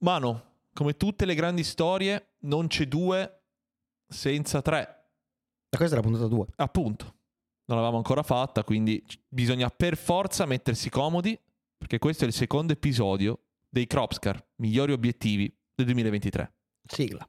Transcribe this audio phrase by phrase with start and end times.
[0.00, 3.42] Mano, come tutte le grandi storie, non c'è due
[4.06, 5.10] senza tre.
[5.68, 6.46] E questa è la puntata 2.
[6.56, 7.04] Appunto,
[7.64, 11.38] non l'avevamo ancora fatta, quindi bisogna per forza mettersi comodi,
[11.76, 16.54] perché questo è il secondo episodio dei Cropscar, migliori obiettivi del 2023.
[16.84, 17.28] Sigla.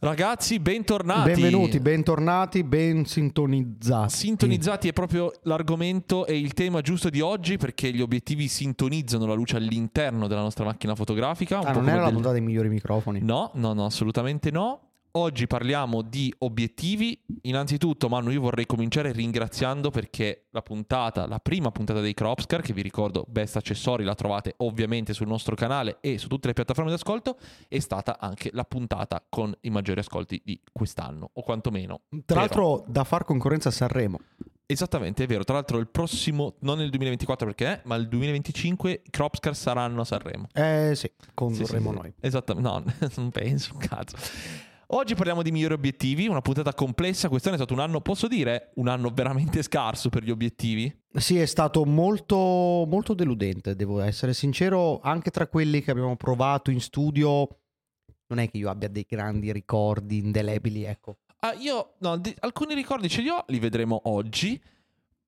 [0.00, 1.32] Ragazzi, bentornati.
[1.32, 4.14] Benvenuti, bentornati, ben sintonizzati.
[4.14, 9.34] Sintonizzati è proprio l'argomento e il tema giusto di oggi perché gli obiettivi sintonizzano la
[9.34, 11.58] luce all'interno della nostra macchina fotografica.
[11.58, 13.20] un Ah, non era la del- puntata dei migliori microfoni.
[13.22, 14.82] No, no, no, assolutamente no.
[15.12, 17.18] Oggi parliamo di obiettivi.
[17.42, 22.72] Innanzitutto, Manu, io vorrei cominciare ringraziando perché la puntata, la prima puntata dei Cropscar, che
[22.72, 26.90] vi ricordo, Best Accessori, la trovate ovviamente sul nostro canale e su tutte le piattaforme
[26.90, 32.02] di ascolto, è stata anche la puntata con i maggiori ascolti di quest'anno, o quantomeno.
[32.26, 34.20] Tra l'altro da far concorrenza a Sanremo.
[34.70, 35.44] Esattamente, è vero.
[35.44, 40.02] Tra l'altro il prossimo, non nel 2024 perché è, ma il 2025 i Cropscar saranno
[40.02, 40.46] a Sanremo.
[40.52, 42.02] Eh sì, Sì, condurremo sì, sì.
[42.02, 42.14] noi.
[42.20, 42.84] Esattamente, no,
[43.16, 44.16] non penso, cazzo.
[44.90, 47.28] Oggi parliamo di migliori obiettivi, una puntata complessa.
[47.28, 50.90] Quest'anno è stato un anno, posso dire, un anno veramente scarso per gli obiettivi.
[51.12, 54.98] Sì, è stato molto, molto deludente, devo essere sincero.
[55.00, 57.58] Anche tra quelli che abbiamo provato in studio,
[58.28, 61.18] non è che io abbia dei grandi ricordi indelebili, ecco.
[61.40, 64.58] Ah, io, no, di- alcuni ricordi ce li ho, li vedremo oggi.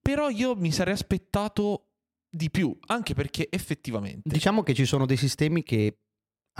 [0.00, 1.88] Però io mi sarei aspettato
[2.30, 4.22] di più, anche perché effettivamente.
[4.26, 5.98] Diciamo che ci sono dei sistemi che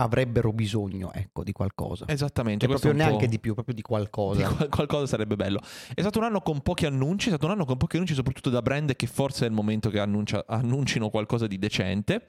[0.03, 2.07] avrebbero bisogno, ecco, di qualcosa.
[2.09, 4.47] Esattamente, Cioè, proprio neanche di più, proprio di qualcosa.
[4.47, 5.61] Di qual- qualcosa sarebbe bello.
[5.95, 8.51] È stato un anno con pochi annunci, è stato un anno con pochi annunci soprattutto
[8.51, 12.29] da brand che forse è il momento che annuncia- annuncino qualcosa di decente.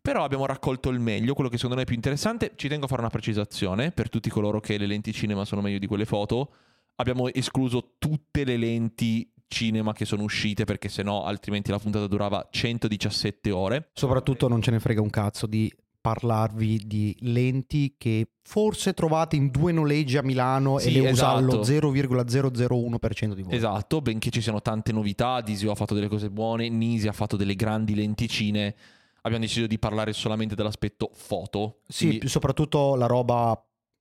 [0.00, 2.52] Però abbiamo raccolto il meglio, quello che secondo me è più interessante.
[2.56, 5.78] Ci tengo a fare una precisazione per tutti coloro che le lenti cinema sono meglio
[5.78, 6.52] di quelle foto.
[6.96, 12.48] Abbiamo escluso tutte le lenti cinema che sono uscite perché sennò altrimenti la puntata durava
[12.50, 13.90] 117 ore.
[13.92, 19.50] Soprattutto non ce ne frega un cazzo di parlarvi di lenti che forse trovate in
[19.50, 21.36] due noleggi a Milano Sì, e le usa esatto.
[21.38, 23.54] allo 0,001% di voi.
[23.54, 27.36] Esatto, benché ci siano tante novità, Disio ha fatto delle cose buone, Nisi ha fatto
[27.36, 28.74] delle grandi lenticine.
[29.22, 31.78] Abbiamo deciso di parlare solamente dell'aspetto foto.
[31.88, 33.58] Sì, Quindi- soprattutto la roba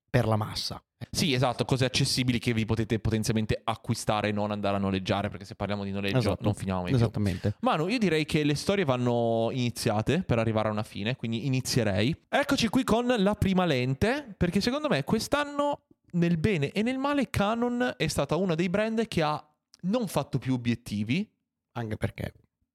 [0.09, 0.84] per la massa.
[1.09, 5.45] Sì, esatto, cose accessibili che vi potete potenzialmente acquistare e non andare a noleggiare, perché
[5.45, 6.44] se parliamo di noleggio Esatto.
[6.44, 6.97] non finiamo mai più.
[6.97, 7.56] Esattamente.
[7.62, 12.16] Manu, io direi che le storie vanno iniziate per arrivare a una fine, quindi inizierei.
[12.29, 17.29] Eccoci qui con la prima lente, perché secondo me quest'anno, nel bene e nel male,
[17.29, 19.44] Canon è stata uno dei brand che ha
[19.84, 21.29] non fatto più obiettivi,
[21.73, 22.34] Anche perché.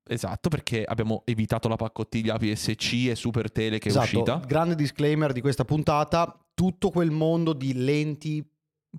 [0.09, 4.36] Esatto, perché abbiamo evitato la paccottiglia APS-C e Super Tele che è esatto, uscita.
[4.47, 8.42] grande disclaimer di questa puntata, tutto quel mondo di lenti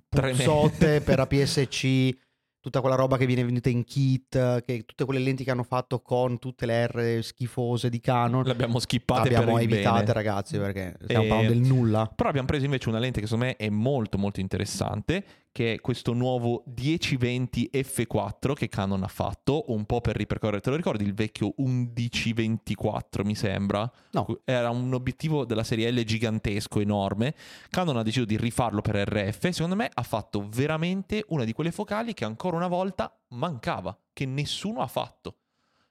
[0.08, 2.16] puzzotte per APS-C,
[2.60, 6.00] tutta quella roba che viene venduta in kit, che, tutte quelle lenti che hanno fatto
[6.00, 8.44] con tutte le R schifose di Canon.
[8.44, 10.12] L'abbiamo skippate abbiamo per il evitate bene.
[10.12, 12.06] ragazzi perché stiamo E- parlando del nulla.
[12.14, 15.24] Però abbiamo preso invece una lente che secondo me è molto molto interessante,
[15.58, 20.70] che è questo nuovo 1020 F4 che Canon ha fatto, un po' per ripercorrere, te
[20.70, 23.90] lo ricordi il vecchio 1124 mi sembra?
[24.12, 24.38] No.
[24.44, 27.34] Era un obiettivo della serie L gigantesco, enorme.
[27.70, 29.48] Canon ha deciso di rifarlo per RF.
[29.48, 34.26] Secondo me ha fatto veramente una di quelle focali che ancora una volta mancava, che
[34.26, 35.38] nessuno ha fatto.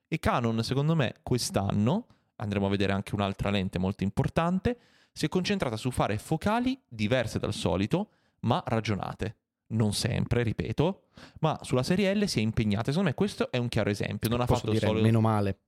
[0.08, 2.06] E Canon, secondo me, quest'anno,
[2.38, 4.80] andremo a vedere anche un'altra lente molto importante,
[5.12, 8.12] si è concentrata su fare focali diverse dal solito,
[8.44, 9.36] ma ragionate.
[9.70, 11.08] Non sempre, ripeto,
[11.40, 12.86] ma sulla serie L si è impegnata.
[12.92, 14.30] Secondo me questo è un chiaro esempio.
[14.30, 15.02] Non ha Posso fatto dire solo...
[15.02, 15.60] meno male.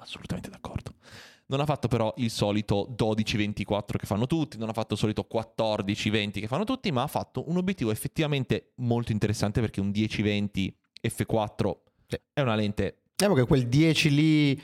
[0.00, 0.94] Assolutamente d'accordo.
[1.46, 5.26] Non ha fatto però il solito 12-24 che fanno tutti, non ha fatto il solito
[5.32, 10.68] 14-20 che fanno tutti, ma ha fatto un obiettivo effettivamente molto interessante perché un 10-20
[11.02, 11.72] F4
[12.06, 12.20] Sì.
[12.34, 13.02] è una lente...
[13.16, 14.62] Diciamo che quel 10 lì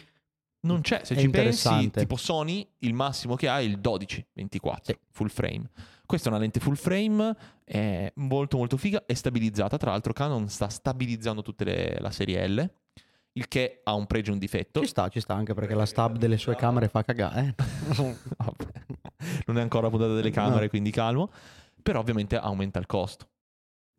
[0.60, 4.99] Non c'è, se ci pensi, tipo Sony, il massimo che ha è il 12-24 Sì.
[5.10, 5.70] full frame.
[6.06, 7.35] Questa è una lente full frame,
[7.65, 9.77] è molto molto figa, è stabilizzata.
[9.79, 11.65] Tra l'altro Canon sta stabilizzando tutta
[11.99, 12.71] la serie L,
[13.33, 14.81] il che ha un pregio e un difetto.
[14.81, 17.55] ci sta, ci sta anche perché la stab delle sue camere fa cagare.
[17.59, 18.17] eh.
[19.47, 20.69] Non è ancora puntata delle camere, No.
[20.69, 21.31] quindi calmo.
[21.83, 23.29] Però ovviamente aumenta il costo.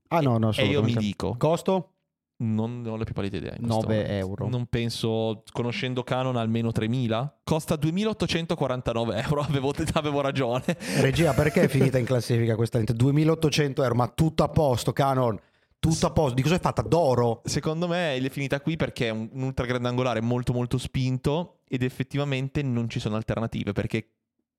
[0.09, 1.94] Ah no, no, E io mi dico, Costo?
[2.37, 3.51] Non, ho la più pallida idea.
[3.51, 4.11] in questo 9 momento.
[4.11, 4.49] euro.
[4.49, 7.29] Non penso, conoscendo Canon, almeno 3.000.
[7.43, 10.63] Costa 2.849 euro, avevo, avevo ragione.
[10.99, 12.93] Regia, perché è finita in classifica questa lente?
[12.93, 15.39] 2800 euro, ma tutto a posto, Canon.
[15.79, 16.33] tutto a posto.
[16.35, 16.81] Di cosa è fatta?
[16.81, 17.41] D'oro.
[17.45, 21.83] Secondo me è finita qui perché è un, un ultra grandangolare molto molto spinto ed
[21.83, 24.09] effettivamente non ci sono alternative perché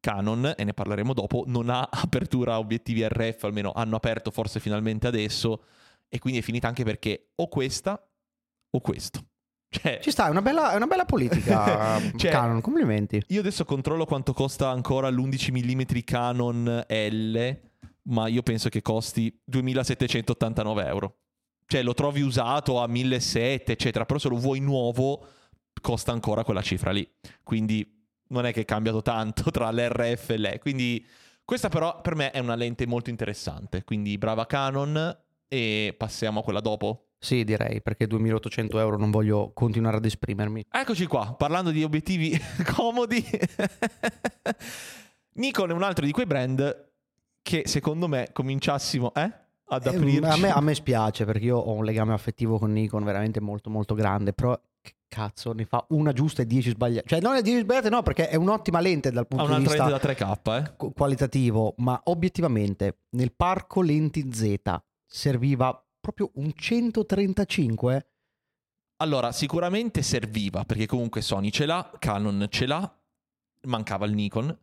[0.00, 4.60] Canon, e ne parleremo dopo, non ha apertura a obiettivi RF, almeno hanno aperto forse
[4.60, 5.62] finalmente adesso
[6.08, 8.00] e quindi è finita anche perché o questa
[8.70, 9.26] o questo.
[9.68, 13.22] Cioè, Ci sta, è una bella, è una bella politica Cioè- Canon, complimenti.
[13.28, 17.60] io adesso controllo quanto costa ancora l'11 mm Canon L,
[18.02, 21.16] ma io penso che costi 2789 euro.
[21.66, 25.26] Cioè lo trovi usato a 1700, eccetera, però se lo vuoi nuovo
[25.80, 27.06] costa ancora quella cifra lì.
[27.42, 27.92] Quindi
[28.28, 30.58] non è che è cambiato tanto tra l'RF e l'E.
[30.60, 31.04] Quindi
[31.44, 33.82] questa però per me è una lente molto interessante.
[33.82, 37.02] Quindi brava Canon e passiamo a quella dopo.
[37.18, 40.64] Sì, direi, perché 2800 euro non voglio continuare ad esprimermi.
[40.70, 42.38] Eccoci qua, parlando di obiettivi
[42.76, 43.24] comodi.
[45.34, 46.90] Nikon è un altro di quei brand
[47.42, 49.30] che secondo me cominciassimo eh,
[49.68, 50.18] ad Eh, aprirci.
[50.24, 53.70] a, me, a me spiace perché io ho un legame affettivo con Nikon veramente molto
[53.70, 57.06] molto grande, però che cazzo ne fa una giusta e 10 sbagliate.
[57.08, 60.06] Cioè non è 10 sbagliate no, perché è un'ottima lente dal punto di vista lente
[60.06, 60.76] da 3K, eh.
[60.76, 64.54] qu- qualitativo, ma obiettivamente nel parco lenti Z
[65.06, 68.06] serviva proprio un 135
[68.98, 72.98] Allora, sicuramente serviva, perché comunque Sony ce l'ha, Canon ce l'ha,
[73.62, 74.56] mancava il Nikon.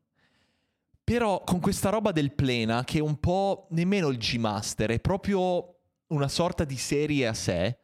[1.03, 5.75] Però con questa roba del Plena, che è un po' nemmeno il G-Master, è proprio
[6.07, 7.77] una sorta di serie a sé.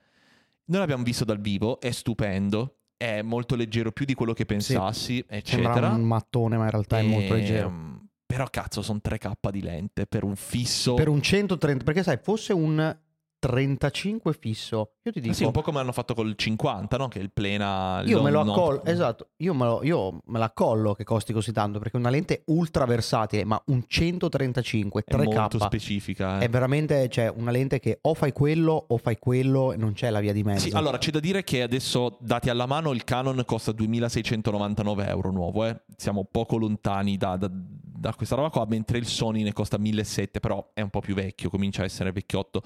[0.66, 5.16] Noi l'abbiamo visto dal vivo, è stupendo, è molto leggero, più di quello che pensassi,
[5.16, 5.90] sembra eccetera.
[5.90, 7.99] un mattone, ma in realtà è molto leggero.
[8.30, 10.94] Però cazzo, sono 3K di lente per un fisso.
[10.94, 12.96] Per un 130, perché sai, fosse un
[13.40, 17.08] 35 fisso, io ti dico sì, un po' come hanno fatto col 50, no?
[17.08, 18.02] Che il Plena...
[18.06, 21.80] Io me lo accollo, esatto, io me, lo, io me l'accollo che costi così tanto
[21.80, 26.40] perché è una lente ultra versatile, ma un 135 È molto 3K specifica.
[26.40, 26.46] eh.
[26.46, 30.10] è veramente cioè, una lente che o fai quello o fai quello e non c'è
[30.10, 30.68] la via di mezzo.
[30.68, 35.32] Sì, allora c'è da dire che adesso, dati alla mano, il Canon costa 2699 euro
[35.32, 35.82] nuovo, eh.
[35.96, 40.40] siamo poco lontani da, da- da questa roba qua, mentre il Sony ne costa 1700,
[40.40, 42.64] però è un po' più vecchio, comincia a essere vecchiotto.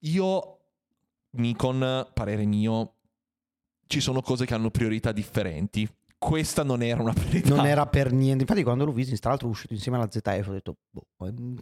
[0.00, 0.58] Io,
[1.32, 2.94] Nikon, parere mio,
[3.86, 5.88] ci sono cose che hanno priorità differenti.
[6.18, 7.54] Questa non era una priorità.
[7.54, 8.42] Non era per niente.
[8.42, 10.48] Infatti, quando l'ho visto, tra l'altro, è uscito insieme alla ZF.
[10.48, 11.06] Ho detto, boh,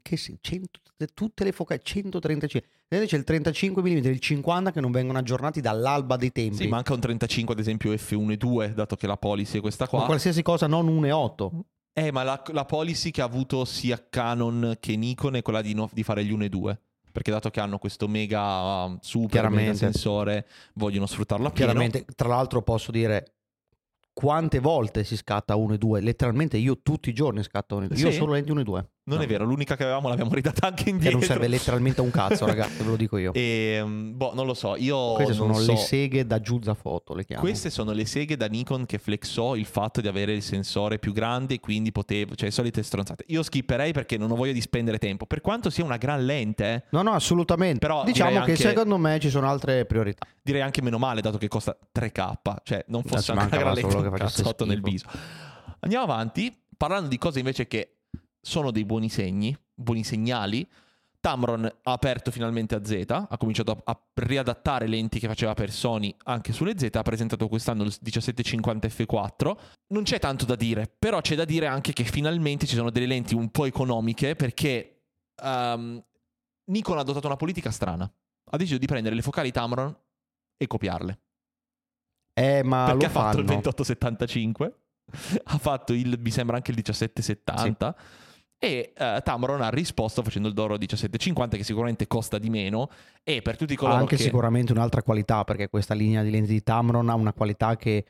[0.01, 0.81] che si- 100
[1.13, 2.71] tutte le focali 135.
[2.89, 6.57] Vedete, c'è il 35 mm e il 50 che non vengono aggiornati dall'alba dei tempi.
[6.57, 9.89] Sì, manca un 35 ad esempio F1 e 2, dato che la policy è questa
[9.89, 10.01] qua.
[10.01, 11.51] Ma qualsiasi cosa non 1,8.
[11.93, 15.75] Eh, ma la, la policy che ha avuto sia Canon che Nikon è quella di,
[15.75, 16.81] no- di fare gli 1 e 2.
[17.15, 21.71] Perché dato che hanno questo mega uh, super mega sensore, vogliono sfruttarlo a pieno.
[21.71, 23.35] Chiaramente, tra l'altro, posso dire
[24.13, 26.01] quante volte si scatta 1 e 2.
[26.01, 27.97] Letteralmente, io tutti i giorni scatto 1 e 2.
[27.99, 28.17] Io Sì?
[28.17, 28.89] solo lenti 1 e 2.
[29.07, 31.19] Non è vero, l'unica che avevamo l'abbiamo ridata anche Che indietro.
[31.19, 33.35] non serve letteralmente a un cazzo, ragazzi, ve lo dico io.
[33.35, 35.71] E, mm, boh, non lo so, io Queste sono so.
[35.71, 37.43] le seghe da Giuzza Foto, le chiamo.
[37.43, 41.13] Queste sono le seghe da Nikon che flexò il fatto di avere il sensore più
[41.13, 43.25] grande e quindi potevo, cioè solite stronzate.
[43.29, 46.65] Io skipperei perché non ho voglia di spendere tempo, per quanto sia una gran lente,
[46.75, 47.81] eh, No, no, assolutamente.
[47.81, 50.27] Però diciamo che anche- secondo me ci sono altre priorità.
[50.43, 53.97] direi anche meno male dato che costa 3K, cioè non fosse anche una gran lente
[53.97, 55.07] un che cazzotto nel viso.
[55.81, 57.94] Andiamo avanti, parlando di cose invece che
[58.45, 60.69] sono dei buoni segni, buoni segnali.
[61.19, 65.71] Tamron ha aperto finalmente a Z, ha cominciato a, a riadattare lenti che faceva per
[65.71, 69.57] Sony anche sulle Z, ha presentato quest'anno il 1750 F4.
[69.89, 73.07] Non c'è tanto da dire, però c'è da dire anche che finalmente ci sono delle
[73.07, 75.05] lenti un po' economiche perché
[75.43, 76.05] ehm,
[76.67, 78.13] Nikon ha adottato una politica strana.
[78.51, 79.97] Ha deciso di prendere le focali Tamron
[80.59, 81.21] e copiarle.
[82.35, 83.61] Eh, ma perché ha fatto il fanno.
[83.63, 84.79] 2875,
[85.45, 87.97] ha fatto il, mi sembra anche il 1770.
[88.65, 92.89] E eh, Tamron ha risposto facendo il Doro 1750 che sicuramente costa di meno
[93.23, 96.53] e per tutti Ha coloro anche che sicuramente un'altra qualità, perché questa linea di lenti
[96.53, 98.07] di Tamron ha una qualità che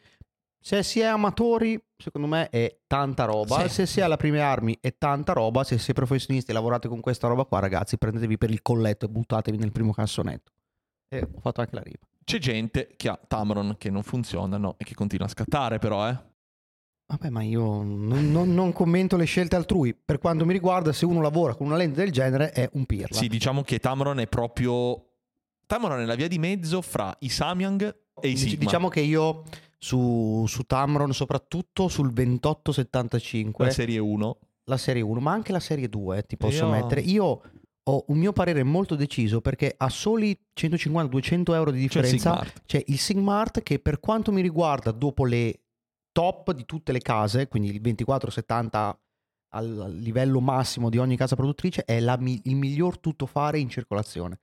[0.60, 3.62] se si è amatori, secondo me è tanta roba.
[3.62, 3.68] Sì.
[3.68, 5.62] Se si è alla prime armi è tanta roba.
[5.64, 9.08] Se siete professionisti e lavorate con questa roba qua, ragazzi, prendetevi per il colletto e
[9.08, 10.52] buttatevi nel primo cassonetto.
[11.08, 11.98] E ho fatto anche la riva.
[12.24, 16.18] c'è gente che ha Tamron che non funzionano e che continua a scattare però eh.
[17.16, 19.94] Vabbè, ma io non, non- non commento le scelte altrui.
[19.94, 23.14] Per quanto mi riguarda, se uno lavora con una lente del genere, è un pirla.
[23.16, 25.04] Sì, diciamo che Tamron è proprio
[25.66, 28.58] Tamron è la via di mezzo fra i Samyang e i Sigma.
[28.58, 29.44] Diciamo che io
[29.78, 34.38] su, su Tamron, soprattutto sul 2875, la serie 1.
[34.64, 37.00] la serie 1, ma anche la serie 2 ti posso Io- mettere.
[37.02, 37.40] Io
[37.86, 42.30] ho un mio parere molto deciso perché a soli 150-200 euro di Cioè il differenza
[42.30, 42.62] Sigmart.
[42.64, 45.60] c'è il Sigmart che per quanto mi riguarda dopo le
[46.14, 48.98] top di tutte le case, quindi il 2470
[49.48, 54.38] al livello massimo di ogni casa produttrice, è la il miglior tuttofare in circolazione.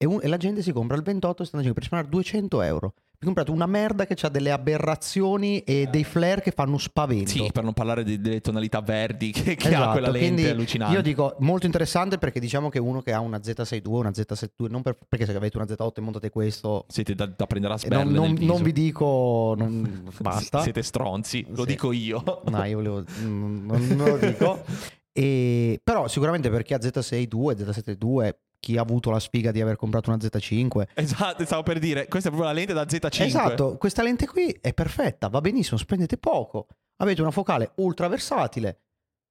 [0.00, 2.94] e, un- e la gente si compra il 28 75 per spendere 200 euro.
[3.20, 7.30] Ho comprato una merda che ha delle aberrazioni e dei flare che fanno spavento.
[7.30, 10.94] Sì, per non parlare di- delle tonalità verdi che, che ha Esatto, quella lente allucinante.
[10.94, 14.82] Io dico molto interessante perché diciamo che uno che ha una Z62, una Z72, non
[14.82, 17.80] per- perché se avete una Z8 e montate questo, Siete da, da prendere a eh,
[17.80, 20.62] sberle non, non- non vi dico, non- basta.
[20.62, 21.66] Siete stronzi, lo Sì.
[21.66, 22.22] dico io.
[22.44, 23.64] No, io volevo, non,
[23.96, 24.62] non lo dico.
[25.18, 29.76] E- però sicuramente per chi ha Z62, Z72, chi ha avuto la sfiga di aver
[29.76, 30.88] comprato una Z5.
[30.94, 33.22] Esatto, stavo per dire, questa è proprio la lente da Z5.
[33.22, 38.80] Esatto, questa lente qui è perfetta, va benissimo, spendete poco, avete una focale ultra versatile.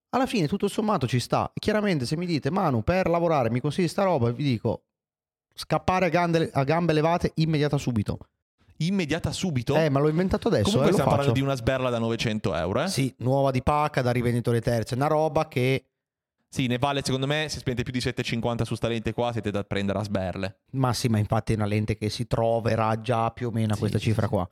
[0.10, 1.52] Alla fine tutto sommato ci sta.
[1.54, 4.84] Chiaramente se mi dite Manu per lavorare mi consigli sta roba, vi dico
[5.54, 8.20] scappare a gambe, a gambe levate immediata subito.
[8.78, 9.76] Immediata subito.
[9.76, 12.84] Eh, ma l'ho inventato adesso, Comunque eh, stiamo parlando di una sberla da 900 euro,
[12.84, 12.88] eh?
[12.88, 15.84] Sì, nuova di pacca da rivenditore terzo, è una roba che
[16.50, 19.52] Sì, ne vale secondo me, se spendete più di 7,50 su sta lente qua, siete
[19.52, 20.62] da prendere a sberle.
[20.72, 23.74] Ma sì, ma infatti è una lente che si troverà già più o meno a
[23.74, 24.48] Sì, questa cifra qua.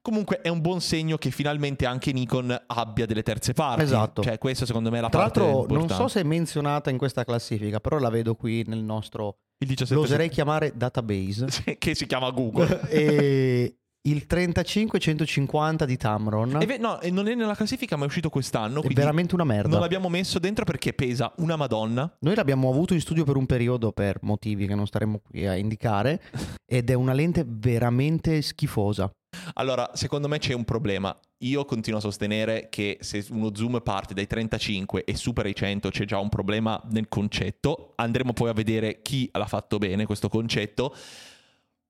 [0.00, 3.82] Comunque è un buon segno che finalmente anche Nikon abbia delle terze parti.
[3.82, 4.22] Esatto.
[4.22, 6.98] Cioè, questo secondo me è la Tra parte l'altro non so se è menzionata in
[6.98, 9.38] questa classifica, però la vedo qui nel nostro...
[9.58, 11.46] Il 17 Lo oserei chiamare database.
[11.78, 12.80] che si chiama Google.
[12.90, 18.30] e il 35-150 di Tamron ve- no, e non è nella classifica, ma è uscito
[18.30, 18.82] quest'anno.
[18.82, 19.68] è veramente una merda.
[19.68, 22.12] non l'abbiamo messo dentro perché pesa una madonna.
[22.20, 25.56] Noi l'abbiamo avuto in studio per un periodo per motivi che non staremo qui a
[25.56, 26.20] indicare
[26.66, 29.10] ed è una lente veramente schifosa.
[29.54, 31.16] Allora, secondo me c'è un problema.
[31.38, 35.90] Io continuo a sostenere che se uno zoom parte dai 35 e supera i 100
[35.90, 37.92] c'è già un problema nel concetto.
[37.96, 40.94] Andremo poi a vedere chi l'ha fatto bene questo concetto.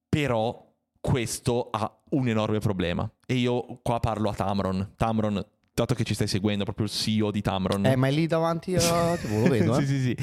[0.09, 0.72] Però
[1.03, 3.11] questo ha un enorme problema.
[3.27, 4.93] E io qua parlo a Tamron.
[4.97, 5.45] Tamron,
[5.75, 7.85] dato che ci stai seguendo, proprio il CEO di Tamron.
[7.85, 9.17] Eh, ma è lì davanti a...
[9.17, 9.81] tipo, lo vedo, eh.
[9.85, 10.17] sì, sì, sì.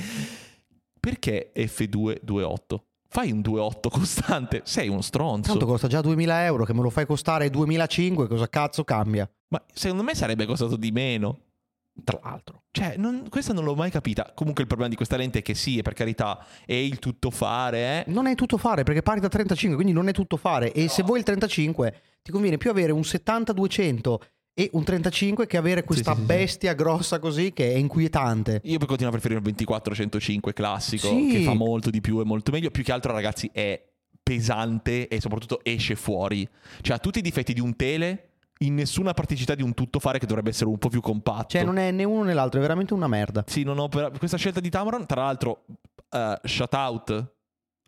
[0.99, 2.79] Perché F228?
[3.11, 5.49] Fai un 2.8 costante, sei uno stronzo.
[5.49, 9.29] Tanto costa già 2000 euro, che me lo fai costare 2005, cosa cazzo cambia?
[9.49, 11.39] Ma secondo me sarebbe costato di meno.
[12.03, 12.63] Tra l'altro.
[12.71, 14.31] Cioè, non- questa non l'ho mai capita.
[14.35, 18.11] Comunque il problema di questa lente è che sì, per carità, è il tuttofare, eh.
[18.11, 20.71] Non è tutto fare perché parti da 35, quindi non è tutto fare.
[20.71, 24.15] E se vuoi il 35, ti conviene più avere un 70-200
[24.53, 26.33] e un 35 che avere questa sì, sì, sì.
[26.33, 28.59] bestia grossa così che è inquietante.
[28.65, 32.69] Io continuo a preferire il 24-105 classico, che fa molto di più e molto meglio.
[32.69, 33.81] Più che altro, ragazzi, è
[34.21, 36.47] pesante e soprattutto esce fuori.
[36.81, 38.28] Cioè, ha tutti i difetti di un tele,
[38.61, 41.47] in nessuna praticità di un tuttofare che dovrebbe essere un po' più compatto.
[41.49, 43.43] Cioè, non è né uno né l'altro, è veramente una merda.
[43.47, 45.65] Sì, non ho per- questa scelta di Tamron, tra l'altro,
[46.09, 47.33] eh, shout out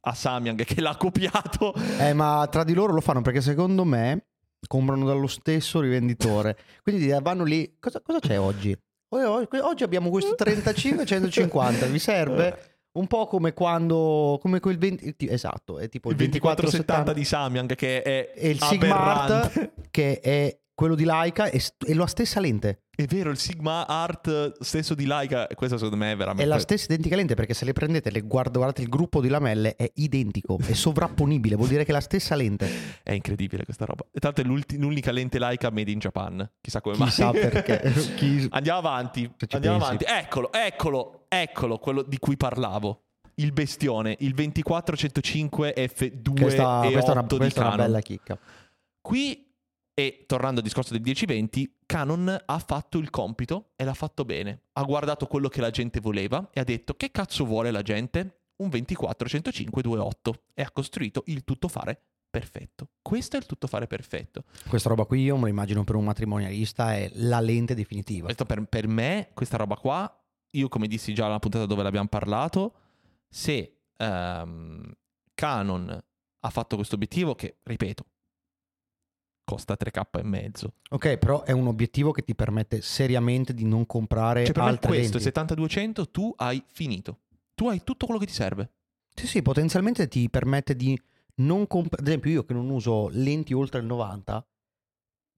[0.04, 1.74] a Samyang che l'ha copiato.
[2.00, 4.28] Eh, ma tra di loro lo fanno perché secondo me
[4.68, 6.58] comprano dallo stesso rivenditore.
[6.84, 7.76] Quindi vanno lì.
[7.80, 8.78] Cosa, cosa c'è oggi?
[9.14, 12.78] Oggi abbiamo questo 35 150, vi serve?
[12.94, 14.38] Un po' come quando.
[14.42, 15.16] come quel 20.
[15.16, 18.96] ti- Esatto, è tipo Il il 2470 2470 di Samyang che è e il Sigma
[18.96, 19.60] aberrante.
[19.60, 22.86] Art che è quello di Leica e st- è la stessa lente.
[22.90, 26.42] È vero, il Sigma Art stesso di Leica, questo secondo me è veramente...
[26.42, 29.76] È la stessa identica lente perché se le prendete e guardate il gruppo di lamelle
[29.76, 32.68] è identico, è sovrapponibile, vuol dire che è la stessa lente.
[33.04, 34.06] È incredibile questa roba.
[34.12, 36.50] E tanto è l'unica lente Leica made in Japan.
[36.62, 37.08] Chissà come mai.
[37.10, 37.82] Chissà perché.
[38.16, 39.32] Chi- Andiamo avanti.
[39.50, 40.06] Andiamo pensi.
[40.06, 40.06] avanti.
[40.08, 43.04] Eccolo, eccolo, eccolo, quello di cui parlavo.
[43.36, 47.72] Il bestione, il 2405 F2 Questa, e questa è una, 8 di questa è una
[47.72, 47.86] Canon.
[47.86, 48.40] bella chicca.
[49.02, 49.51] Qui,
[49.94, 54.64] e tornando al discorso del 1020, Canon ha fatto il compito e l'ha fatto bene.
[54.74, 58.44] Ha guardato quello che la gente voleva e ha detto che cazzo vuole la gente?
[58.62, 62.92] Un 24-105 2.8 e ha costruito il tuttofare perfetto.
[63.02, 64.46] Questo è il tuttofare perfetto.
[64.68, 68.34] Questa roba qui io me lo immagino per un matrimonialista è la lente definitiva.
[68.34, 72.74] Per, per me, questa roba qua, io come dissi già nella puntata dove l'abbiamo parlato,
[73.28, 74.92] se ehm,
[75.34, 76.04] Canon
[76.44, 78.06] ha fatto questo obiettivo che, ripeto,
[79.44, 80.74] costa 3k e mezzo.
[80.92, 84.70] Ok, però è un obiettivo che ti permette seriamente di non comprare Cioè per me
[84.70, 85.28] altre questo, lenti.
[85.28, 87.20] il 70-200, tu hai finito.
[87.54, 88.72] Tu hai tutto quello che ti serve.
[89.14, 91.00] Sì, sì, potenzialmente ti permette di
[91.36, 92.02] non comprare...
[92.02, 94.46] Ad esempio io che non uso lenti oltre il 90,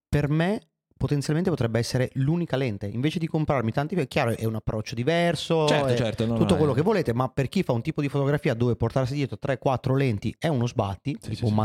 [0.08, 2.86] per me potenzialmente potrebbe essere l'unica lente.
[2.88, 3.96] Invece di comprarmi tanti...
[3.96, 6.26] È chiaro, è un approccio diverso, certo, è certo.
[6.26, 8.76] tutto no, quello è- che volete, ma per chi fa un tipo di fotografia dove
[8.78, 11.56] portarsi dietro 3-4 lenti è uno sbatti, Sì, tipo sì, un sì.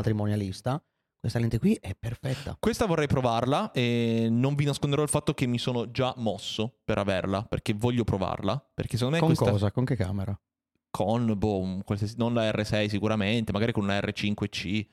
[1.19, 2.57] Questa lente qui è perfetta.
[2.59, 6.99] Questa vorrei provarla e non vi nasconderò il fatto che mi sono già mosso per
[6.99, 8.65] averla, perché voglio provarla.
[8.75, 9.51] Perché secondo me Con questa...
[9.51, 9.71] cosa?
[9.73, 10.39] Con che camera?
[10.91, 14.87] con boh, un qualsiasi- non la R6 sicuramente, magari con una R5C.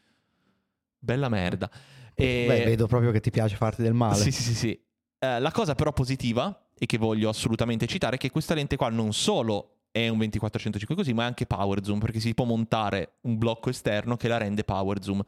[1.00, 1.70] Bella merda.
[2.14, 4.16] E- Beh, vedo proprio che ti piace farti del male.
[4.16, 4.80] Sì, sì, sì, sì.
[5.18, 8.90] Eh, la cosa però positiva e che voglio assolutamente citare è che questa lente qua
[8.90, 13.14] non solo è un 2405 così, ma è anche power zoom perché si può montare
[13.22, 15.24] un blocco esterno che la rende power zoom.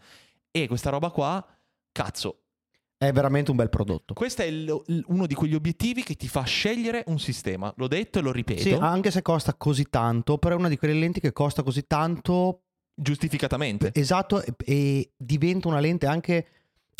[0.64, 1.46] E questa roba qua,
[1.92, 2.42] cazzo,
[2.98, 4.14] È veramente un bel prodotto.
[4.16, 7.72] questo è il- uno di quegli obiettivi che ti fa scegliere un sistema.
[7.78, 8.62] L'ho detto e lo ripeto.
[8.62, 11.86] Sì, anche se costa così tanto, però è una di quelle lenti che costa così
[11.86, 12.62] tanto
[13.00, 13.92] Giustificatamente.
[13.94, 16.48] Esatto, e, e diventa una lente anche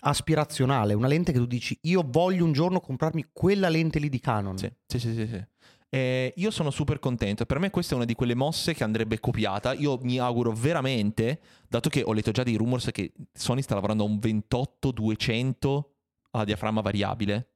[0.02, 4.20] aspirazionale, una lente che tu dici io voglio un giorno comprarmi quella lente lì di
[4.20, 4.58] Canon.
[4.60, 5.44] Sì, sì, sì, sì, sì.
[5.90, 7.46] Eh, io sono super contento.
[7.46, 9.74] Per me questa è una di quelle mosse che andrebbe copiata.
[9.74, 14.04] Io mi auguro veramente, dato che ho letto già dei rumors che Sony sta lavorando
[14.04, 15.84] a un 28-200
[16.32, 17.52] a diaframma variabile.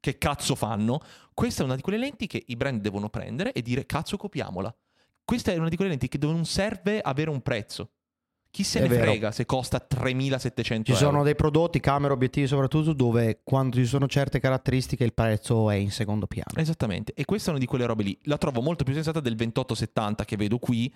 [0.00, 1.00] Che cazzo fanno?
[1.34, 4.74] Questa è una di quelle lenti che i brand devono prendere e dire cazzo copiamola.
[5.24, 7.90] Questa è una di quelle lenti che non serve avere un prezzo.
[8.58, 9.02] Chi se ne vero.
[9.02, 11.10] frega se costa 3700 Ci euro.
[11.12, 15.76] sono dei prodotti, camere, obiettivi soprattutto, dove quando ci sono certe caratteristiche il prezzo è
[15.76, 16.50] in secondo piano.
[16.56, 18.18] Esattamente, e questa è una di quelle robe lì.
[18.24, 20.92] La trovo molto più sensata del 2870 che vedo qui,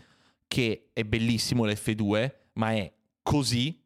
[0.49, 2.93] che è bellissimo l'F2, ma è
[3.23, 3.81] così.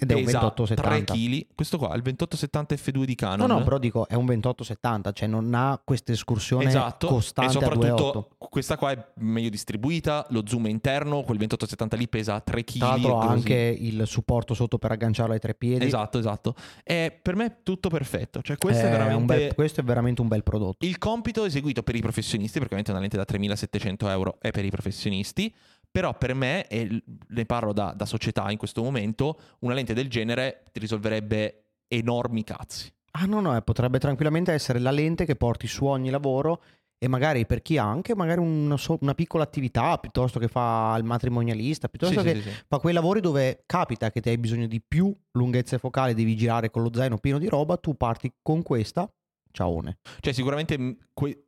[0.00, 1.12] Ed è un pesa 2870.
[1.12, 1.46] 3 kg.
[1.54, 3.48] Questo qua, il 2870 F2 di No, Canon.
[3.48, 7.64] no, però dico, è un 2870, cioè non ha questa escursione Esatto, e costante 2.8.
[7.64, 12.64] soprattutto questa qua è meglio distribuita, lo zoom è interno, quel 2870 lì pesa 3
[12.64, 12.78] kg.
[12.78, 15.84] Tra l'altro ha anche il supporto sotto per agganciarlo ai tre piedi.
[15.84, 16.54] Esatto, esatto.
[16.84, 18.40] E per me è tutto perfetto.
[18.42, 20.86] Cioè, questo è, È veramente un bel- questo è veramente un bel prodotto.
[20.86, 24.64] Il compito eseguito per i professionisti, perché ovviamente una lente da 3700 euro è per
[24.64, 25.52] i professionisti,
[25.90, 30.08] però per me, e ne parlo da, da società in questo momento, una lente del
[30.08, 32.92] genere ti risolverebbe enormi cazzi.
[33.12, 36.62] Ah no, no, eh, potrebbe tranquillamente essere la lente che porti su ogni lavoro
[36.98, 40.94] e magari per chi ha anche magari una, so- una piccola attività piuttosto che fa
[40.98, 44.38] il matrimonialista, piuttosto Sì, che sì, sì, fa quei lavori dove capita che ti hai
[44.38, 48.32] bisogno di più lunghezze focali, devi girare con lo zaino pieno di roba, tu parti
[48.42, 49.10] con questa,
[49.52, 49.98] ciaone.
[50.20, 50.96] Cioè, sicuramente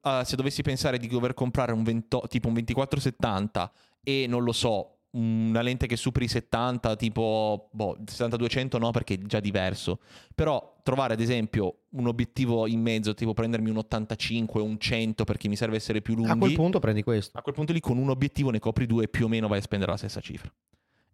[0.02, 4.52] ah, se dovessi pensare di dover comprare un 20 tipo un 2470 e non lo
[4.52, 9.98] so, una lente che superi i 70, tipo boh, 70-200 no, perché è già diverso.
[10.34, 15.48] Però trovare ad esempio un obiettivo in mezzo, tipo prendermi un 85, un 100 perché
[15.48, 16.30] mi serve essere più lunghi.
[16.30, 17.36] A quel punto prendi questo.
[17.36, 19.58] A quel punto lì con un obiettivo ne copri due e più o meno vai
[19.58, 20.50] a spendere la stessa cifra.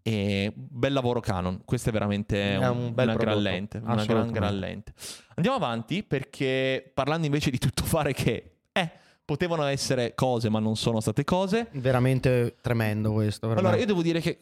[0.02, 4.04] E bel lavoro Canon, questo è veramente È un- un bel una gran lente, una
[4.04, 4.92] gran, gran lente.
[5.34, 8.90] Andiamo avanti perché parlando invece di tutto fare che, eh,
[9.26, 11.68] potevano essere cose ma non sono state cose.
[11.72, 13.50] Veramente tremendo questo.
[13.50, 14.38] Allora io devo dire che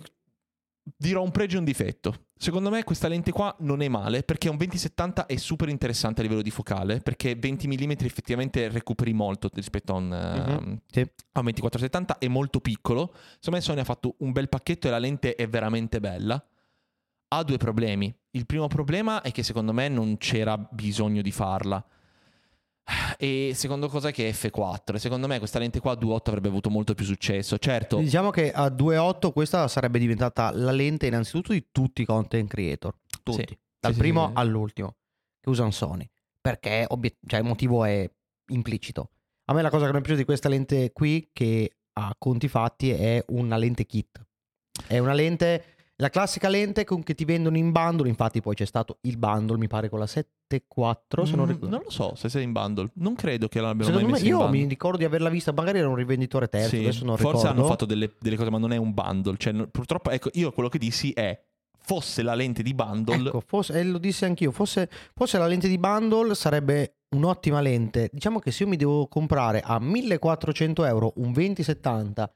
[0.96, 2.26] dirò un pregio e un difetto.
[2.36, 6.24] Secondo me questa lente qua non è male perché un 2070 è super interessante a
[6.24, 11.00] livello di focale perché 20 mm effettivamente recuperi molto rispetto a un, ehm, Sì.
[11.00, 13.12] a un 2470 è molto piccolo.
[13.38, 16.44] Secondo me Sony ha fatto un bel pacchetto e la lente è veramente bella.
[17.28, 18.14] Ha due problemi.
[18.32, 21.82] Il primo problema è che secondo me non c'era bisogno di farla.
[23.16, 24.96] E secondo cosa è che è F4.
[24.96, 27.56] Secondo me questa lente qua a 2.8 avrebbe avuto molto più successo.
[27.58, 32.48] Certo, Diciamo che a 2.8 questa sarebbe diventata la lente innanzitutto di tutti i content
[32.48, 32.94] creator.
[33.22, 33.44] Tutti.
[33.48, 33.58] Sì.
[33.80, 34.32] Dal Sì, primo sì.
[34.34, 34.96] all'ultimo.
[35.40, 36.08] Che usano Sony.
[36.40, 38.08] Perché obiet- cioè, il motivo è
[38.48, 39.10] implicito.
[39.46, 42.48] A me la cosa che mi è piaciuta di questa lente qui, che a conti
[42.48, 44.22] fatti è una lente kit.
[44.86, 48.08] È una lente, la classica lente con che ti vendono in bundle.
[48.08, 51.80] Infatti poi c'è stato il bundle, mi pare con la 7.4 se non Mm, ricordo.
[51.84, 52.90] lo so se sei in bundle.
[52.94, 55.88] Non credo che l'abbiano Secondo mai me, io mi ricordo di averla vista, magari era
[55.88, 57.58] un rivenditore terzo, Sì, adesso non forse ricordo.
[57.60, 59.36] hanno fatto delle, delle cose, ma non è un bundle.
[59.36, 61.40] Cioè, purtroppo, ecco, io quello che dissi è
[61.86, 63.28] fosse la lente di bundle.
[63.28, 68.08] Ecco, fosse, e lo dissi anch'io, fosse, fosse la lente di bundle sarebbe un'ottima lente.
[68.12, 72.32] Diciamo che se io mi devo comprare a 1400 euro un 2070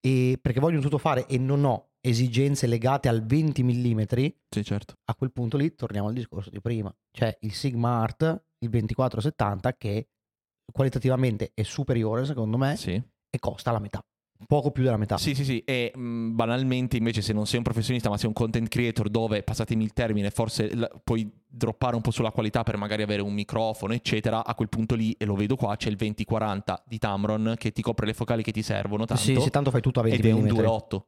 [0.00, 4.00] e perché voglio tutto fare e non ho esigenze legate al 20 mm,
[4.48, 4.94] Sì, certo.
[5.04, 6.94] a quel punto lì torniamo al discorso di prima.
[7.10, 8.22] C'è il Sigma Art,
[8.58, 10.08] il 2470 che
[10.72, 12.92] qualitativamente è superiore secondo me Sì.
[12.94, 14.04] e costa la metà,
[14.46, 15.16] poco più della metà.
[15.18, 15.58] Sì, sì, sì.
[15.64, 19.42] E mh, banalmente, invece, se non sei un professionista, ma sei un content creator dove,
[19.42, 23.32] passatemi il termine, forse l- puoi droppare un po' sulla qualità per magari avere un
[23.32, 27.54] microfono, eccetera, a quel punto lì, e lo vedo qua, c'è il 2040 di Tamron
[27.56, 29.22] che ti copre le focali che ti servono tanto.
[29.22, 30.48] Sì, sì, tanto fai tutto a 20 ed è un mm.
[30.48, 31.00] 2.8.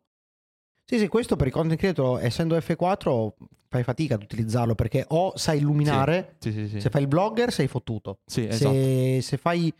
[0.90, 3.32] Sì, sì, questo per i content creator, essendo F4,
[3.68, 6.80] fai fatica ad utilizzarlo perché o sai illuminare, Sì, sì, sì.
[6.80, 8.20] se fai il blogger sei fottuto.
[8.24, 8.72] Sì, esatto.
[8.72, 9.70] Se, se fai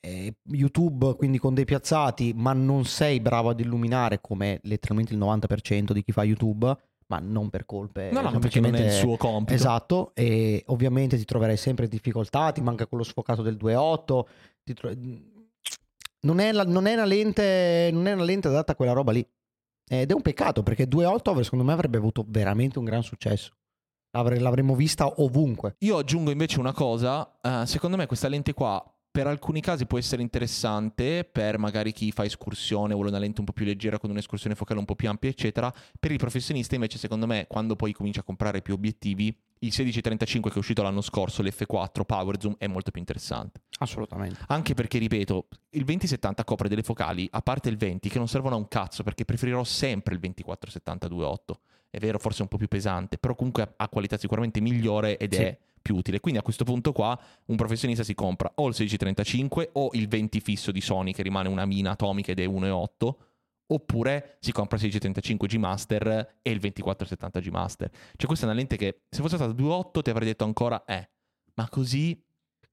[0.00, 5.18] eh, YouTube, quindi con dei piazzati, ma non sei bravo ad illuminare come letteralmente il
[5.18, 6.76] 90% di chi fa YouTube,
[7.06, 8.10] ma non per colpe.
[8.12, 9.54] No, no, perché non è il suo compito.
[9.54, 14.26] Esatto, e ovviamente ti troverai sempre in difficoltà, ti manca quello sfocato del 2.8,
[14.64, 14.92] ti tro-
[16.20, 19.12] non, è la- non è una lente, non è una lente adatta a quella roba
[19.12, 19.26] lì.
[19.88, 23.52] Ed è un peccato perché 2.8 avre- secondo me avrebbe avuto veramente un gran successo.
[24.12, 25.76] L'avre- l'avremmo vista ovunque.
[25.80, 29.98] Io aggiungo invece una cosa, eh, secondo me questa lente qua per alcuni casi può
[29.98, 34.10] essere interessante, per magari chi fa escursione, vuole una lente un po' più leggera con
[34.10, 35.74] un'escursione focale un po' più ampia, eccetera.
[35.98, 40.50] Per il professionista invece, secondo me, quando poi comincia a comprare più obiettivi, il 1635
[40.50, 43.62] che è uscito l'anno scorso, l'F4 Power Zoom, è molto più interessante.
[43.78, 44.40] Assolutamente.
[44.48, 48.54] Anche perché, ripeto, il 2070 copre delle focali, a parte il 20, che non servono
[48.54, 51.58] a un cazzo, perché preferirò sempre il 2470 2.8.
[51.90, 55.34] È vero, forse è un po' più pesante, però comunque ha qualità sicuramente migliore ed
[55.34, 55.42] Sì.
[55.42, 56.20] è più utile.
[56.20, 60.40] Quindi a questo punto qua un professionista si compra o il 1635 o il 20
[60.40, 63.14] fisso di Sony che rimane una mina atomica ed è 1.8
[63.68, 67.90] oppure si compra il 1635 G Master e il 2470 G Master.
[68.16, 71.08] Cioè questa è una lente che se fosse stata 2.8 ti avrei detto ancora eh,
[71.54, 72.20] ma così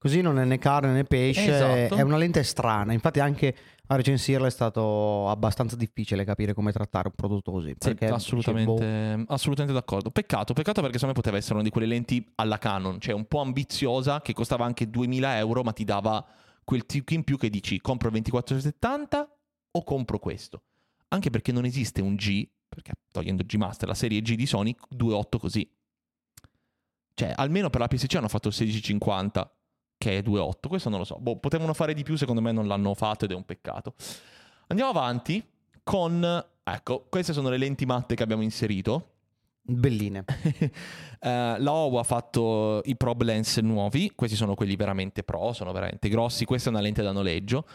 [0.05, 1.95] Così non è né carne né pesce, Esatto.
[1.95, 2.93] è una lente strana.
[2.93, 3.55] Infatti anche
[3.88, 7.73] a recensirla è stato abbastanza difficile capire come trattare un prodotto così.
[7.79, 10.12] Sì, assolutamente, boh, assolutamente d'accordo.
[10.12, 13.25] Peccato, peccato perché secondo me poteva essere una di quelle lenti alla Canon, cioè un
[13.25, 16.23] po' ambiziosa, che costava anche 2000 euro, ma ti dava
[16.63, 19.38] quel tick in più che dici compro il 2470
[19.71, 20.62] o compro questo.
[21.15, 24.75] Anche perché non esiste un G, perché togliendo G Master, la serie G di Sony
[24.97, 25.69] 2.8 così.
[27.13, 29.56] Cioè, almeno per la PSC hanno fatto il 1650,
[29.97, 30.67] che è 2.8.
[30.67, 31.17] Questo non lo so.
[31.17, 33.95] Boh, potevano fare di più, secondo me non l'hanno fatto ed è un peccato.
[34.67, 35.41] Andiamo avanti
[35.84, 36.45] con...
[36.67, 39.13] Ecco, queste sono le lenti matte che abbiamo inserito.
[39.62, 40.25] belline.
[41.25, 45.71] Eh, la OWO ha fatto i probe lens nuovi, questi sono quelli veramente pro, sono
[45.71, 47.65] veramente grossi, questa è una lente da noleggio.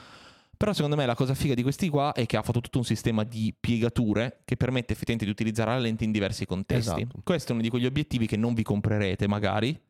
[0.60, 2.84] Però secondo me la cosa figa di questi qua è che ha fatto tutto un
[2.84, 7.00] sistema di piegature che permette effettivamente di utilizzare la lente in diversi contesti.
[7.00, 7.20] Esatto.
[7.24, 9.80] Questo è uno di quegli obiettivi che non vi comprerete magari,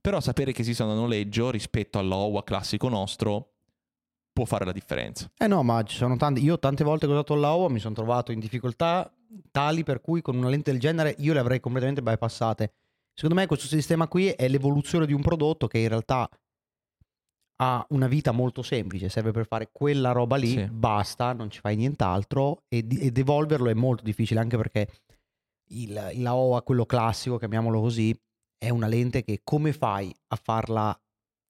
[0.00, 3.54] però sapere che esistono a noleggio rispetto all'OWA classico nostro
[4.32, 5.28] può fare la differenza.
[5.36, 6.44] Eh no, ma ci sono tanti.
[6.44, 9.12] Io tante volte che ho usato l'AO mi sono trovato in difficoltà
[9.50, 12.72] tali per cui con una lente del genere io le avrei completamente bypassate.
[13.12, 16.30] Secondo me questo sistema qui è l'evoluzione di un prodotto che in realtà
[17.62, 20.66] ha una vita molto semplice, serve per fare quella roba lì, Sì.
[20.70, 24.88] basta, non ci fai nient'altro e di- ed evolverlo è molto difficile anche perché
[25.72, 28.18] il, il AOA, quello classico, chiamiamolo così,
[28.56, 30.98] è una lente che come fai a farla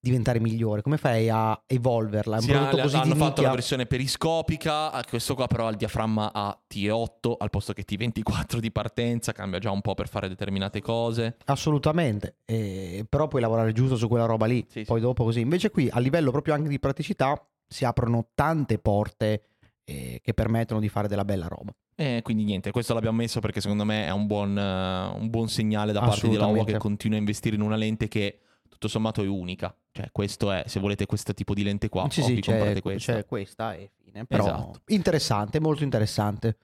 [0.01, 0.83] diventare migliore?
[0.83, 2.37] Come fai a evolverla?
[2.37, 3.43] Un Sì, prodotto ha- così hanno fatto nicchia.
[3.43, 8.59] la versione periscopica, questo qua però ha il diaframma a T8 al posto che T24
[8.59, 11.37] di partenza, cambia già un po' per fare determinate cose.
[11.47, 15.05] Assolutamente, eh, però puoi lavorare giusto su quella roba lì, Sì, poi sì.
[15.05, 15.41] dopo così.
[15.41, 19.45] Invece qui a livello proprio anche di praticità si aprono tante porte
[19.85, 21.73] eh, che permettono di fare della bella roba.
[21.95, 25.49] E quindi niente, questo l'abbiamo messo perché secondo me è un buon, eh, un buon
[25.49, 28.39] segnale da parte di Laowa che continua a investire in una lente che
[28.71, 29.75] tutto sommato è unica.
[29.93, 33.13] Cioè questo è, se volete questo tipo di lente qua, sì, sì, vi comprate questa.
[33.15, 34.25] c'è questa e fine.
[34.25, 34.81] Però Esatto.
[34.87, 36.57] interessante, molto interessante.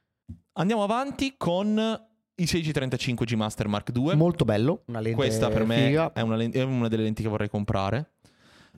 [0.54, 4.14] Andiamo avanti con il 1635 G Master Mark II.
[4.16, 7.28] Molto bello, una lente Questa per me è una, len- è una delle lenti che
[7.28, 8.12] vorrei comprare.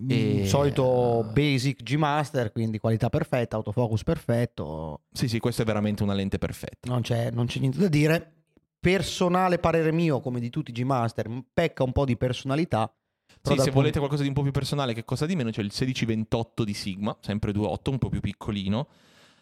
[0.00, 5.64] Mm, e- Solito basic G Master, quindi qualità perfetta, autofocus perfetto, Sì, sì, questa è
[5.66, 6.88] veramente una lente perfetta.
[6.88, 8.32] non c'è, non c'è niente da dire.
[8.80, 12.92] Personale parere mio, come di tutti i G Master, pecca un po' di personalità.
[13.40, 15.50] Però Sì, se punto- volete qualcosa di un po' più personale che costa di meno,
[15.50, 18.88] c'è il 1628 di Sigma, sempre 2.8, un po' più piccolino.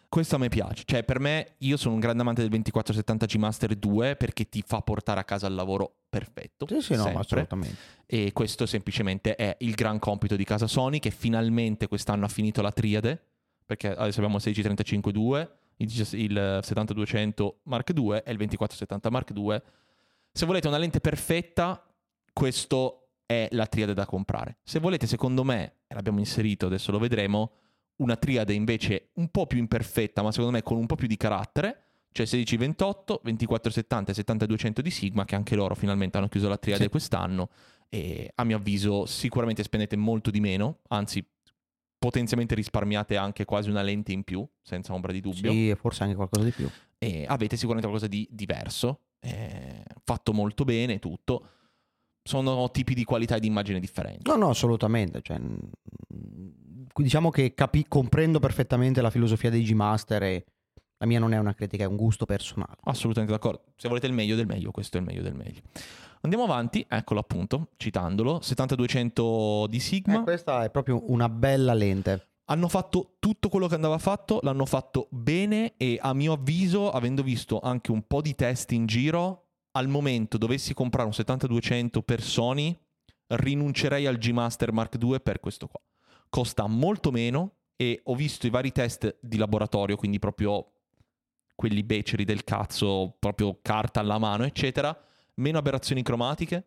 [0.09, 3.35] Questo a me piace, cioè per me io sono un grande amante del 2470 G
[3.35, 6.65] Master 2 perché ti fa portare a casa il lavoro perfetto.
[6.69, 7.75] Sì, sì, no, assolutamente.
[8.05, 12.61] E questo semplicemente è il gran compito di casa Sony che finalmente quest'anno ha finito
[12.61, 13.21] la triade,
[13.65, 19.31] perché adesso abbiamo il 1635-2, il, 10 il 7200 Mark II e il 2470 Mark
[19.35, 19.61] II.
[20.31, 21.85] Se volete una lente perfetta,
[22.31, 24.57] questo è la triade da comprare.
[24.63, 27.51] Se volete, secondo me, l'abbiamo inserito, adesso lo vedremo,
[27.97, 31.17] una triade invece un po' più imperfetta, ma secondo me con un po' più di
[31.17, 36.57] carattere, cioè 1628, 2470 e 7200 di Sigma, che anche loro finalmente hanno chiuso la
[36.57, 36.89] triade Sì.
[36.89, 37.49] quest'anno.
[37.89, 41.23] E a mio avviso sicuramente spendete molto di meno, anzi
[41.99, 46.03] potenzialmente risparmiate anche quasi una lente in più, senza ombra di dubbio Sì, e forse
[46.03, 46.69] anche qualcosa di più.
[46.97, 51.49] e avete sicuramente qualcosa di diverso, eh, fatto molto bene, tutto.
[52.27, 54.29] Sono tipi di qualità e di immagine differenti.
[54.29, 55.21] No, no, assolutamente.
[55.21, 55.39] Cioè,
[56.93, 60.45] diciamo che capi- comprendo perfettamente la filosofia dei G-Master e
[60.97, 62.75] la mia non è una critica, è un gusto personale.
[62.83, 63.61] Assolutamente d'accordo.
[63.75, 65.61] Se volete il meglio del meglio, questo è il meglio del meglio.
[66.21, 70.19] Andiamo avanti, eccolo appunto, citandolo, 7200 di Sigma.
[70.19, 72.29] Eh, questa è proprio una bella lente.
[72.49, 77.21] Hanno fatto tutto quello che andava fatto, l'hanno fatto bene e a mio avviso, avendo
[77.21, 79.46] visto anche un po' di test in giro,
[79.77, 82.77] al momento dovessi comprare un 7200 per Sony,
[83.27, 85.79] rinuncerei al G Master Mark II per questo qua.
[86.29, 90.71] Costa molto meno e ho visto i vari test di laboratorio, quindi proprio
[91.55, 94.97] quelli beceri del cazzo, proprio carta alla mano, eccetera,
[95.35, 96.65] meno aberrazioni cromatiche,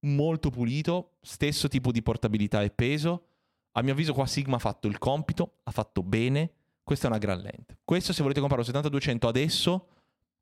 [0.00, 3.26] molto pulito, stesso tipo di portabilità e peso,
[3.74, 7.18] A mio avviso qua Sigma ha fatto il compito, ha fatto bene, questa è una
[7.18, 7.78] gran lente.
[7.84, 9.88] Questo se volete comprare lo 70-200 adesso,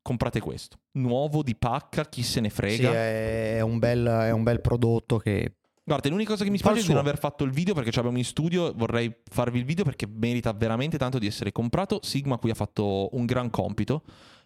[0.01, 0.77] comprate questo.
[0.93, 2.93] Nuovo di pacca, chi se ne Sì, frega.
[2.93, 5.55] è, è un bel, è un bel prodotto che...
[5.83, 7.99] Guarda, l'unica cosa che mi spiace è di non aver fatto il video perché ci
[7.99, 11.99] abbiamo in studio, vorrei farvi il video perché merita veramente tanto di essere comprato.
[12.03, 14.03] Sigma qui ha fatto un gran compito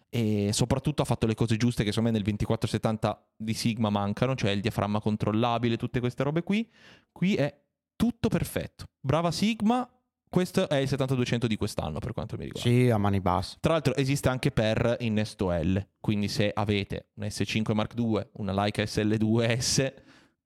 [0.08, 4.34] e soprattutto ha fatto le cose giuste che secondo me nel 2470 di Sigma mancano,
[4.34, 6.68] cioè il diaframma controllabile, tutte queste robe qui.
[7.12, 7.54] Qui è
[7.94, 8.86] tutto perfetto.
[8.98, 9.88] Brava Sigma,
[10.28, 12.68] questo è il 7200 di quest'anno per quanto mi riguarda.
[12.68, 13.56] Sì, a mani basse.
[13.60, 18.52] Tra l'altro esiste anche per innesto L, quindi se avete un S5 Mark II, una
[18.52, 19.92] Leica SL2S,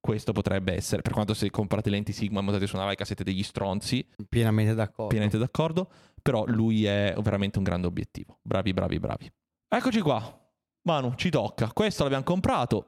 [0.01, 3.25] questo potrebbe essere, per quanto se comprate lenti Sigma e montate su una Leica siete
[3.25, 5.07] degli stronzi, Pienamente d'accordo.
[5.09, 5.91] pienamente d'accordo,
[6.23, 8.39] però lui è veramente un grande obiettivo.
[8.43, 9.33] Bravi, bravi, bravi.
[9.69, 10.39] Eccoci qua.
[10.83, 11.71] Manu, ci tocca.
[11.73, 12.87] Questo l'abbiamo comprato.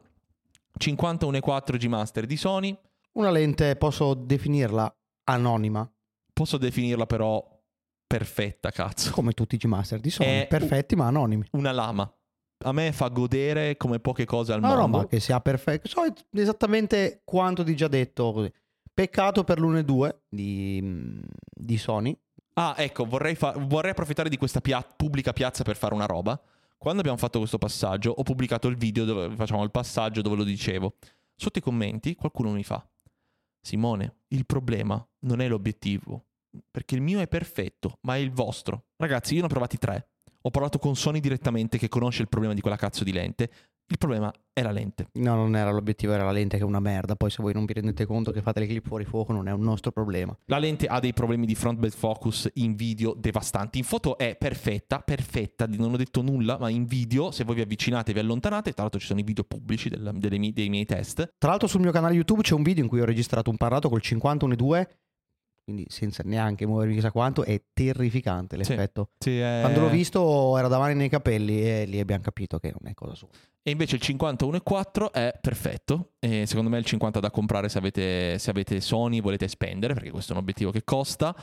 [0.78, 2.76] 51.4 G Master di Sony.
[3.12, 5.88] Una lente, posso definirla anonima,
[6.32, 7.44] Posso definirla però
[8.06, 9.10] perfetta, cazzo.
[9.10, 11.44] come tutti i G-Master di Sony, È perfetti ma anonimi.
[11.52, 12.10] Una lama.
[12.64, 14.98] A me fa godere come poche cose al no, mondo.
[14.98, 15.88] ma che sia perfetto.
[15.88, 18.32] So esattamente quanto ti già detto.
[18.32, 18.52] così.
[18.94, 22.16] Peccato per l'1-2 di, di Sony.
[22.54, 26.40] Ah, ecco, vorrei, fa- vorrei approfittare di questa pia- pubblica piazza per fare una roba.
[26.76, 30.44] Quando abbiamo fatto questo passaggio, ho pubblicato il video dove facciamo il passaggio dove lo
[30.44, 30.94] dicevo.
[31.34, 32.86] Sotto i commenti qualcuno mi fa:
[33.60, 36.26] Simone, il problema non è l'obiettivo,
[36.70, 38.88] perché il mio è perfetto, ma è il vostro.
[38.96, 40.11] Ragazzi, io ne ho provati tre.
[40.42, 43.50] Ho parlato con Sony direttamente che conosce il problema di quella cazzo di lente.
[43.86, 45.08] Il problema è la lente.
[45.14, 47.14] No, non era l'obiettivo, era la lente che è una merda.
[47.14, 49.52] Poi se voi non vi rendete conto che fate le clip fuori fuoco non è
[49.52, 50.36] un nostro problema.
[50.46, 53.78] La lente ha dei problemi di front bed focus in video devastanti.
[53.78, 57.60] In foto è perfetta, perfetta, non ho detto nulla, ma in video, se voi vi
[57.60, 60.86] avvicinate e vi allontanate, tra l'altro ci sono i video pubblici del- delle dei miei
[60.86, 61.34] test.
[61.36, 63.88] Tra l'altro sul mio canale YouTube c'è un video in cui ho registrato un parlato
[63.90, 64.86] col 51-2,
[65.64, 69.10] quindi senza neanche muovermi chissà quanto, è terrificante l'effetto.
[69.18, 73.14] Quando l'ho visto era davanti nei capelli e lì abbiamo capito che non è cosa
[73.14, 73.28] sua.
[73.64, 76.14] E invece il 51.4 è perfetto.
[76.18, 79.94] E secondo me è il 50 da comprare se avete, se avete Sony volete spendere,
[79.94, 81.34] perché questo è un obiettivo che costa.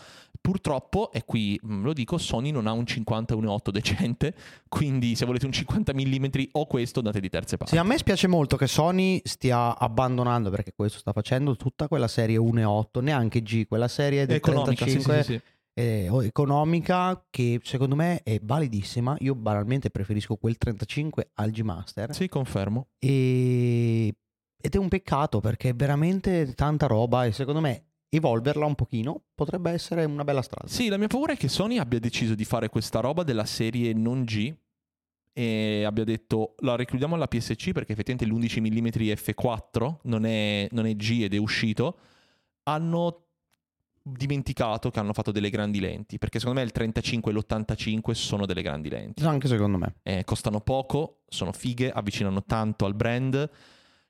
[0.41, 4.33] Purtroppo, e qui mh, lo dico, Sony non ha un 51.8 decente,
[4.67, 7.73] quindi se volete un 50 mm o questo andate di terze parti.
[7.73, 12.09] Sì, a me spiace molto che Sony stia abbandonando, perché questo sta facendo, tutta quella
[12.09, 15.41] serie 1.8, neanche G, quella serie del economica, sì, 35 sì, sì, sì.
[15.79, 19.15] Eh, economica che secondo me è validissima.
[19.19, 22.13] Io banalmente preferisco quel 35 al G Master.
[22.13, 22.89] Sì, confermo.
[22.99, 24.13] E...
[24.61, 29.23] Ed è un peccato perché è veramente tanta roba e secondo me evolverla un pochino
[29.33, 30.67] potrebbe essere una bella strada.
[30.67, 33.93] Sì, la mia paura è che Sony abbia deciso di fare questa roba della serie
[33.93, 34.53] non G
[35.31, 40.85] e abbia detto la recludiamo alla PSC perché effettivamente l'11 mm f4 non è, non
[40.85, 41.99] è G ed è uscito.
[42.63, 43.28] Hanno
[44.11, 48.45] dimenticato che hanno fatto delle grandi lenti perché secondo me il 35 e l'85 sono
[48.45, 49.23] delle grandi lenti.
[49.23, 49.95] Anche secondo me.
[50.03, 53.49] Eh, costano poco, sono fighe, avvicinano tanto al brand.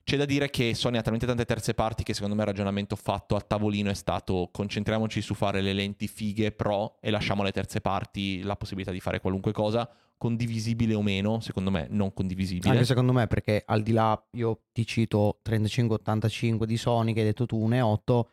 [0.04, 2.96] C'è da dire che Sony ha talmente tante terze parti che secondo me il ragionamento
[2.96, 7.52] fatto a tavolino è stato concentriamoci su fare le lenti fighe pro e lasciamo alle
[7.52, 12.72] terze parti la possibilità di fare qualunque cosa, condivisibile o meno, secondo me non condivisibile.
[12.72, 17.26] Anche secondo me perché al di là, io ti cito 3585 di Sony che hai
[17.26, 18.26] detto tu, 1.8,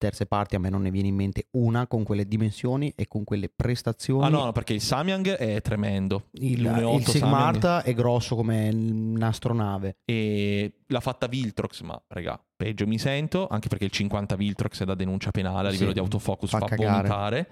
[0.00, 3.22] terze parti a me non ne viene in mente una con quelle dimensioni e con
[3.22, 4.24] quelle prestazioni.
[4.24, 6.28] Ah no, no, perché il Samyang è tremendo.
[6.32, 9.98] Il, l'1.8 il Sigmart è grosso come un'astronave.
[10.04, 14.84] E l'ha fatta Viltrox, ma raga, peggio mi sento, anche perché il 50 Viltrox è
[14.86, 16.90] da denuncia penale a Sì, livello di autofocus, fa fa, cagare.
[16.96, 17.48] vomitare.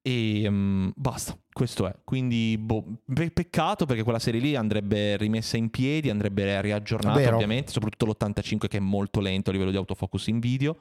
[0.00, 1.94] E mm, basta, questo è.
[2.04, 7.34] Quindi boh, pe- peccato perché quella serie lì andrebbe rimessa in piedi, andrebbe riaggiornata Vero.
[7.34, 10.76] ovviamente, soprattutto l'85 che è molto lento a livello di autofocus in video.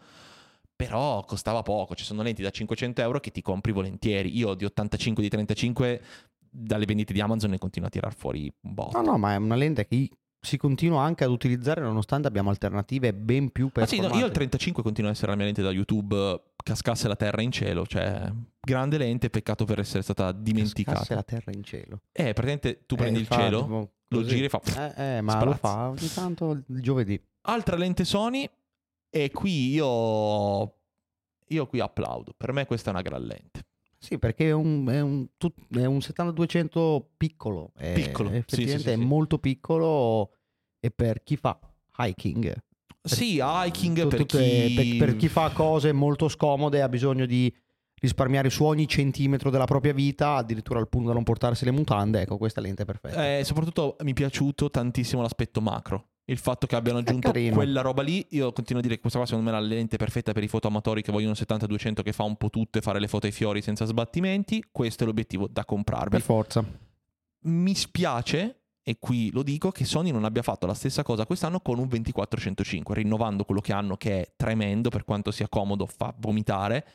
[0.77, 4.37] Però costava poco, ci sono lenti da 500 euro che ti compri volentieri.
[4.37, 6.01] Io di 85 di 35
[6.49, 9.01] dalle vendite di Amazon ne continuo a tirar fuori un botto.
[9.01, 10.09] No, no, ma è una lente che
[10.39, 14.17] si continua anche ad utilizzare nonostante abbiamo alternative ben più Ah sì, no, performanti.
[14.19, 17.41] io il 35 continua a essere la mia lente da YouTube, eh, cascasse la terra
[17.41, 21.15] in cielo, cioè grande lente, peccato per essere stata Cascasse dimenticata.
[21.15, 22.01] la terra in cielo.
[22.11, 24.61] Eh, praticamente tu Eh, prendi il cielo, mo- lo giri e fa...
[24.95, 27.19] Eh, eh, ma lo fa ogni tanto il giovedì.
[27.49, 28.47] Altra lente Sony
[29.09, 30.73] e qui io...
[31.49, 33.65] Io qui applaudo, per me questa è una gran lente.
[33.97, 35.25] Sì, perché è un, è un,
[35.71, 37.71] è un 7200 piccolo.
[37.73, 39.05] È, Piccolo, sì, Effettivamente sì, sì, è sì.
[39.05, 40.31] molto piccolo
[40.79, 41.57] e per chi fa
[41.97, 42.53] hiking.
[43.01, 44.73] Sì, hiking per tutte- chi...
[44.97, 47.53] per- per chi fa cose molto scomode ha bisogno di
[47.99, 52.21] risparmiare su ogni centimetro della propria vita, addirittura al punto da non portarsi le mutande.
[52.21, 53.37] Ecco, questa lente è perfetta.
[53.37, 56.09] Eh, soprattutto mi è piaciuto tantissimo l'aspetto macro.
[56.29, 59.27] Il fatto che abbiano aggiunto quella roba lì, io continuo a dire che questa qua
[59.27, 62.35] secondo me è la lente perfetta per i fotoamatori che vogliono 70-200 che fa un
[62.35, 64.61] po' tutto e fare le foto ai fiori senza sbattimenti.
[64.69, 66.09] Questo è l'obiettivo da comprarvi.
[66.09, 66.65] Per forza.
[67.43, 71.61] Mi spiace, e qui lo dico, che Sony non abbia fatto la stessa cosa quest'anno
[71.61, 76.13] con un 2405, rinnovando quello che hanno che è tremendo per quanto sia comodo, fa
[76.17, 76.85] vomitare.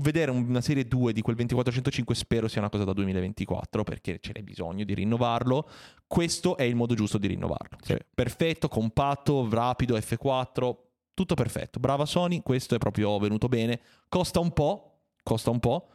[0.00, 4.32] Vedere una serie 2 di quel 2405 spero sia una cosa da 2024 perché ce
[4.34, 5.68] n'è bisogno di rinnovarlo.
[6.06, 7.78] Questo è il modo giusto di rinnovarlo.
[7.80, 7.88] Sì.
[7.92, 10.76] Cioè, perfetto, compatto, rapido, F4,
[11.14, 11.78] tutto perfetto.
[11.80, 13.80] Brava Sony, questo è proprio venuto bene.
[14.08, 15.88] Costa un po', costa un po',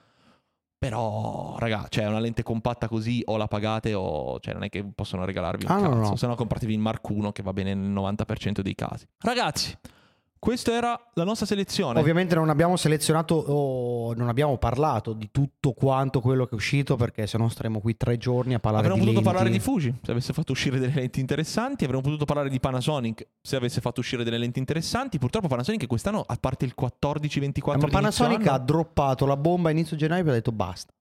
[0.77, 4.85] però, raga, cioè una lente compatta così o la pagate o cioè non è che
[4.95, 6.15] possono regalarvi un Ah, no, cazzo, no.
[6.15, 9.05] se no compratevi il Mark 1 che va bene nel 90% dei casi.
[9.17, 9.77] Ragazzi,
[10.39, 11.99] questa era la nostra selezione.
[11.99, 16.95] Ovviamente non abbiamo selezionato o non abbiamo parlato di tutto quanto quello che è uscito
[16.95, 19.37] perché se no staremo qui tre giorni a parlare Avremmo di potuto lenti.
[19.37, 21.83] parlare di Fuji se avesse fatto uscire delle lenti interessanti.
[21.83, 25.17] Avremmo potuto parlare di Panasonic se avesse fatto uscire delle lenti interessanti.
[25.19, 29.69] Purtroppo Panasonic quest'anno, a parte il 14-24 Eh, ma Panasonic anno- ha droppato la bomba
[29.69, 30.93] a inizio gennaio e ha detto basta.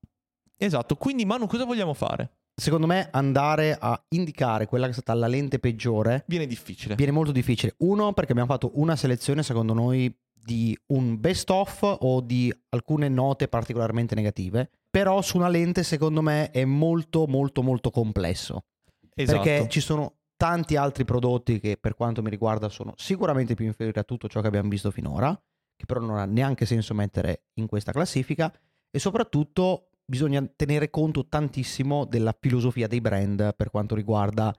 [0.57, 2.29] Esatto, quindi Manu cosa vogliamo fare?
[2.59, 6.95] Secondo me andare a indicare quella che è stata la lente peggiore Viene difficile.
[6.95, 7.75] viene molto difficile.
[7.79, 13.07] Uno, perché abbiamo fatto una selezione, secondo noi, di un best of o di alcune
[13.07, 14.69] note particolarmente negative.
[14.89, 18.65] Però su una lente, secondo me, è molto, molto, molto complesso.
[19.13, 19.41] Esatto.
[19.41, 23.99] Perché ci sono tanti altri prodotti che, per quanto mi riguarda, sono sicuramente più inferiori
[23.99, 25.33] a tutto ciò che abbiamo visto finora,
[25.75, 28.51] che però non ha neanche senso mettere in questa classifica.
[28.91, 34.53] E soprattutto bisogna tenere conto tantissimo della filosofia dei brand per quanto riguarda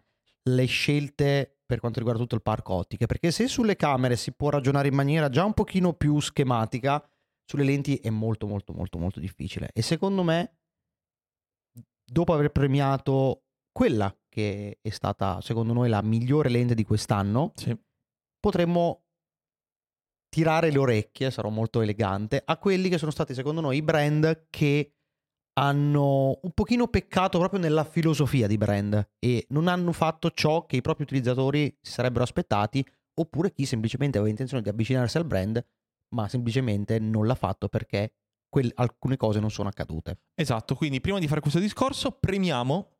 [0.44, 4.48] le scelte per quanto riguarda tutto il parco ottiche, perché se sulle camere si può
[4.50, 7.00] ragionare in maniera già un pochino più schematica,
[7.44, 10.58] sulle lenti è molto molto molto molto difficile e secondo me
[12.04, 17.76] dopo aver premiato quella che è stata secondo noi la migliore lente di quest'anno, Sì.
[18.38, 19.04] potremmo
[20.28, 24.46] tirare le orecchie, sarò molto elegante, a quelli che sono stati secondo noi i brand
[24.48, 24.94] che
[25.60, 30.76] hanno un pochino peccato proprio nella filosofia di brand e non hanno fatto ciò che
[30.76, 35.62] i propri utilizzatori si sarebbero aspettati oppure chi semplicemente aveva intenzione di avvicinarsi al brand
[36.08, 38.14] ma semplicemente non l'ha fatto perché
[38.48, 40.20] quel- alcune cose non sono accadute.
[40.34, 42.96] Esatto, quindi prima di fare questo discorso premiamo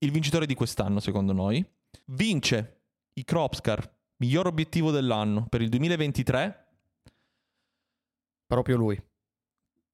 [0.00, 1.66] il vincitore di quest'anno, secondo noi.
[2.06, 2.82] Vince
[3.14, 6.66] i Cropscar, miglior obiettivo dell'anno per il 2023,
[8.48, 9.07] Proprio lui.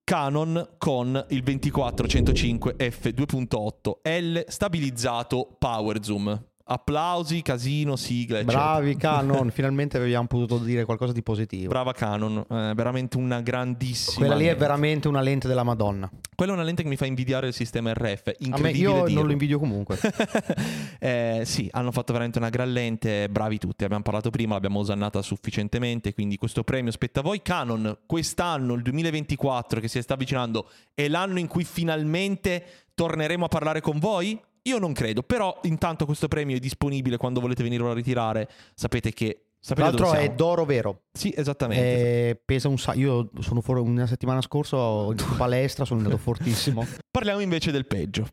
[0.05, 6.54] Canon con il 24-105 f2.8 L stabilizzato Power Zoom.
[6.67, 8.59] Applausi, casino, sigla, eccetera.
[8.59, 11.69] Bravi Canon, finalmente abbiamo potuto dire qualcosa di positivo.
[11.69, 14.61] Brava Canon, eh, veramente una grandissima Quella lì è lente.
[14.61, 16.11] veramente una lente della Madonna.
[16.35, 18.29] Quella è una lente che mi fa invidiare il sistema RF.
[18.29, 19.15] A me Incredibile io dirlo.
[19.19, 19.99] non lo invidio comunque.
[21.05, 25.21] Eh, sì, hanno fatto veramente una gran lente, bravi tutti, abbiamo parlato prima, l'abbiamo osannata
[25.21, 27.43] sufficientemente, quindi questo premio spetta a voi.
[27.43, 33.49] Canon, quest'anno, il 2024 che si sta avvicinando, è l'anno in cui finalmente torneremo a
[33.49, 34.41] parlare con voi?
[34.67, 39.13] Io non credo, però intanto questo premio è disponibile quando volete venirlo a ritirare, sapete
[39.13, 39.47] che...
[39.65, 41.05] Tra Sapete l'altro è d'oro vero.
[41.11, 42.29] Sì, esattamente.
[42.29, 42.99] Eh, pesa un sacco.
[42.99, 46.87] Io sono fuori una settimana scorsa, ho in palestra, sono andato fortissimo.
[47.11, 48.29] Parliamo invece del peggio.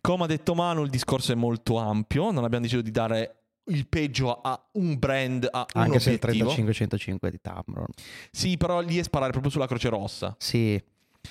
[0.00, 2.30] Come ha detto Manu, il discorso è molto ampio.
[2.30, 6.20] Non abbiamo deciso di dare il peggio a un brand, a un Anche se il
[6.22, 6.50] obiettivo.
[6.50, 7.86] 35-105 di Tamron.
[8.30, 10.34] Sì, però lì è sparare proprio sulla Croce Rossa.
[10.38, 10.82] Sì,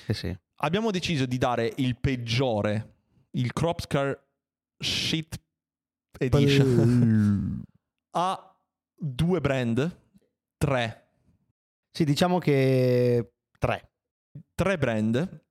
[0.06, 0.36] sì, sì.
[0.58, 2.93] Abbiamo deciso di dare il peggiore,
[3.36, 4.20] il Cropscar
[4.78, 5.40] Shit
[6.18, 7.62] Edition,
[8.16, 8.56] a
[8.96, 10.00] due brand,
[10.56, 11.08] tre,
[11.90, 13.90] Sì, diciamo che tre.
[14.54, 15.44] tre brand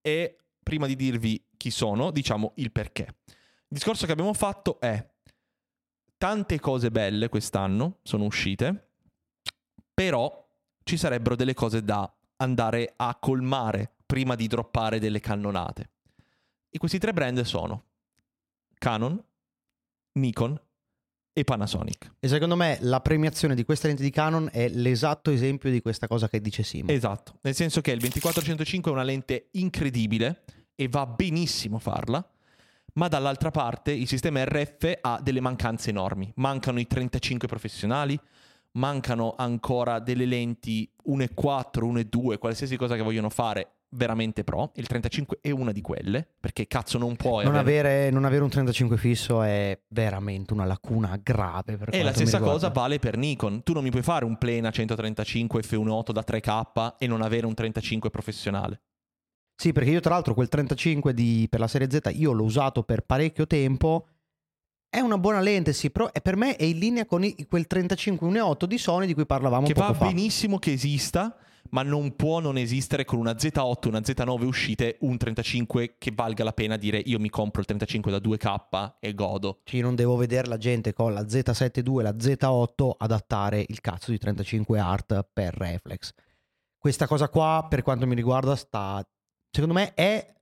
[0.00, 3.16] e prima di dirvi chi sono, diciamo il perché.
[3.26, 5.10] Il discorso che abbiamo fatto è
[6.16, 8.90] tante cose belle quest'anno sono uscite,
[9.94, 10.40] però
[10.84, 15.90] ci sarebbero delle cose da andare a colmare prima di droppare delle cannonate.
[16.74, 17.84] E questi tre brand sono
[18.78, 19.22] Canon,
[20.12, 20.58] Nikon
[21.34, 22.14] e Panasonic.
[22.18, 26.06] E secondo me la premiazione di questa lente di Canon è l'esatto esempio di questa
[26.06, 26.90] cosa che dice Simo.
[26.90, 32.26] Esatto, nel senso che il 2405 è una lente incredibile e va benissimo farla,
[32.94, 36.32] ma dall'altra parte il sistema RF ha delle mancanze enormi.
[36.36, 38.18] Mancano i 35 professionali,
[38.72, 44.72] mancano ancora delle lenti 1.4, 1.2, qualsiasi cosa che vogliono fare veramente pro.
[44.76, 47.88] Il 35 è una di quelle, perché cazzo non puoi non, avere...
[47.88, 51.78] avere, non avere un 35 fisso è veramente una lacuna grave.
[51.90, 53.62] E la stessa cosa vale per Nikon.
[53.62, 57.54] Tu non mi puoi fare un plena 135 f1.8 da 3K e non avere un
[57.54, 58.82] 35 professionale.
[59.54, 62.82] Sì, perché io tra l'altro quel 35 di- per la serie Z io l'ho usato
[62.82, 64.06] per parecchio tempo
[64.94, 67.66] È una buona lente, sì, però è- per me è in linea con i- quel
[67.66, 70.04] 35 1.8 di Sony di cui parlavamo che poco va fa.
[70.06, 71.34] benissimo che esista,
[71.72, 76.44] ma non può non esistere con una Z8, una Z9 uscite, un 35 che valga
[76.44, 79.60] la pena dire io mi compro il 35 da 2K e godo.
[79.64, 83.64] Cioè, io non devo vedere la gente con la Z7 II e la Z8 adattare
[83.66, 86.12] il cazzo di 35 art per reflex.
[86.76, 89.02] Questa cosa qua, per quanto mi riguarda, sta.
[89.50, 90.34] Secondo me è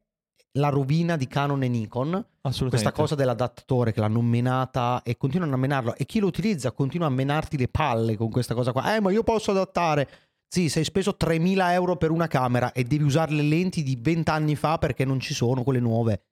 [0.53, 2.09] la rovina di Canon e Nikon.
[2.43, 2.71] Assolutamente.
[2.71, 5.95] Questa cosa dell'adattatore che l'hanno menata e continuano a menarlo.
[5.95, 8.97] E chi lo utilizza continua a menarti le palle con questa cosa qua.
[8.97, 10.09] Eh, ma io posso adattare.
[10.53, 14.31] Sì, sei speso 3.000 euro per una camera e devi usare le lenti di 20
[14.31, 16.25] anni fa perché non ci sono quelle nuove.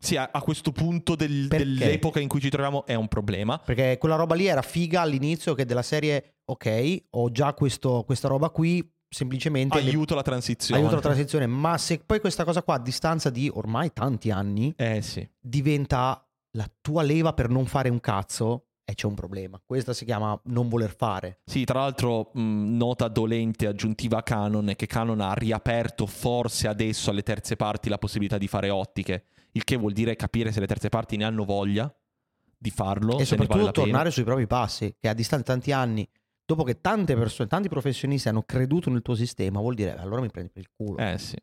[0.00, 3.56] Sì, a, a questo punto del- dell'epoca in cui ci troviamo è un problema.
[3.58, 8.26] Perché quella roba lì era figa all'inizio che della serie, ok, ho già questo- questa
[8.26, 10.80] roba qui, semplicemente le- Aiuto la transizione.
[10.80, 11.46] aiuto la transizione.
[11.46, 15.28] Ma se poi questa cosa qua a distanza di ormai tanti anni Eh sì.
[15.38, 16.24] diventa
[16.56, 19.60] la tua leva per non fare un cazzo, e c'è un problema.
[19.62, 21.40] Questa si chiama non voler fare.
[21.44, 22.40] Sì, tra l'altro, mh,
[22.76, 27.90] nota dolente aggiuntiva a Canon è che Canon ha riaperto forse adesso alle terze parti
[27.90, 31.24] la possibilità di fare ottiche, il che vuol dire capire se le terze parti ne
[31.24, 31.94] hanno voglia
[32.56, 33.84] di farlo, e se vale soprattutto pena.
[33.84, 36.08] tornare sui propri passi, che a distanza di tanti anni,
[36.46, 40.22] dopo che tante persone, tanti professionisti hanno creduto nel tuo sistema, vuol dire "Eh, allora
[40.22, 40.96] mi prendi per il culo.
[40.96, 41.36] Eh sì.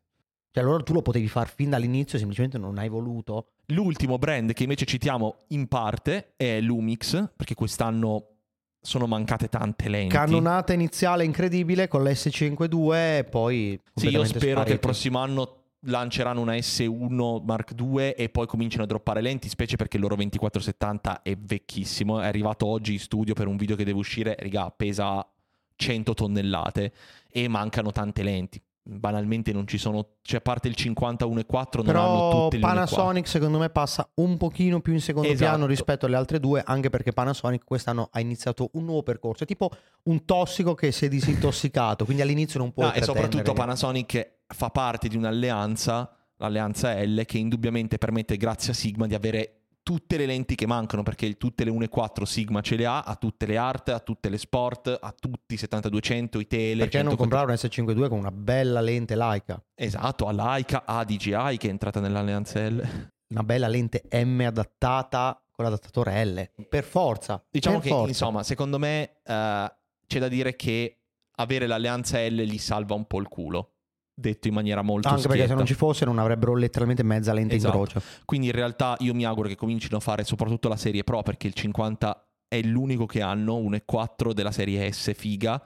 [0.56, 3.56] Cioè allora tu lo potevi far fin dall'inizio, semplicemente non hai voluto.
[3.74, 8.36] L'ultimo brand che invece citiamo in parte è Lumix, perché quest'anno
[8.80, 10.16] sono mancate tante lenti.
[10.16, 14.78] Cannonata iniziale incredibile con l'S5 II e poi Sì, io spero che il sparite.
[14.78, 19.98] prossimo anno lanceranno una S1 Mark II e poi cominciano a droppare lenti, specie perché
[19.98, 22.22] il loro 2470 è vecchissimo.
[22.22, 25.30] È arrivato oggi in studio per un video che deve uscire, raga, pesa
[25.76, 26.94] 100 tonnellate
[27.30, 28.62] e mancano tante lenti.
[28.88, 32.68] Banalmente non ci sono, cioè a parte il 51.4 non hanno tutte le 1.4.
[32.68, 35.50] Panasonic secondo me passa un pochino più in secondo Esatto.
[35.50, 39.44] piano rispetto alle altre due, anche perché Panasonic quest'anno ha iniziato un nuovo percorso.
[39.44, 39.72] È tipo
[40.04, 44.70] un tossico che si è disintossicato, quindi all'inizio non puoi Ah, e soprattutto Panasonic fa
[44.70, 50.26] parte di un'alleanza, l'alleanza L, che indubbiamente permette, grazie a Sigma, di avere tutte le
[50.26, 53.90] lenti che mancano, perché tutte le 1.4 Sigma ce le ha, a tutte le art,
[53.90, 56.80] a tutte le sport, a tutti i 7200, i tele.
[56.80, 60.86] Perché non 100 comprare un S5 II con una bella lente Leica, Esatto, a Leica,
[60.86, 63.12] a DJI che è entrata nell'alleanza L.
[63.28, 66.50] una bella lente M adattata con l'adattatore L.
[66.68, 67.46] Per forza.
[67.48, 68.08] Diciamo per che, forza.
[68.10, 69.76] insomma, secondo me eh,
[70.08, 71.02] c'è da dire che
[71.36, 73.75] avere l'alleanza L gli salva un po' il culo.
[74.18, 75.56] Detto in maniera molto Anche perché se schietta.
[75.58, 77.78] non ci fosse non avrebbero letteralmente mezza lente Esatto.
[77.78, 78.02] in croce.
[78.24, 81.48] Quindi in realtà io mi auguro che comincino a fare soprattutto la serie Pro perché
[81.48, 85.62] il 50 è l'unico che hanno, 1.4 della serie S figa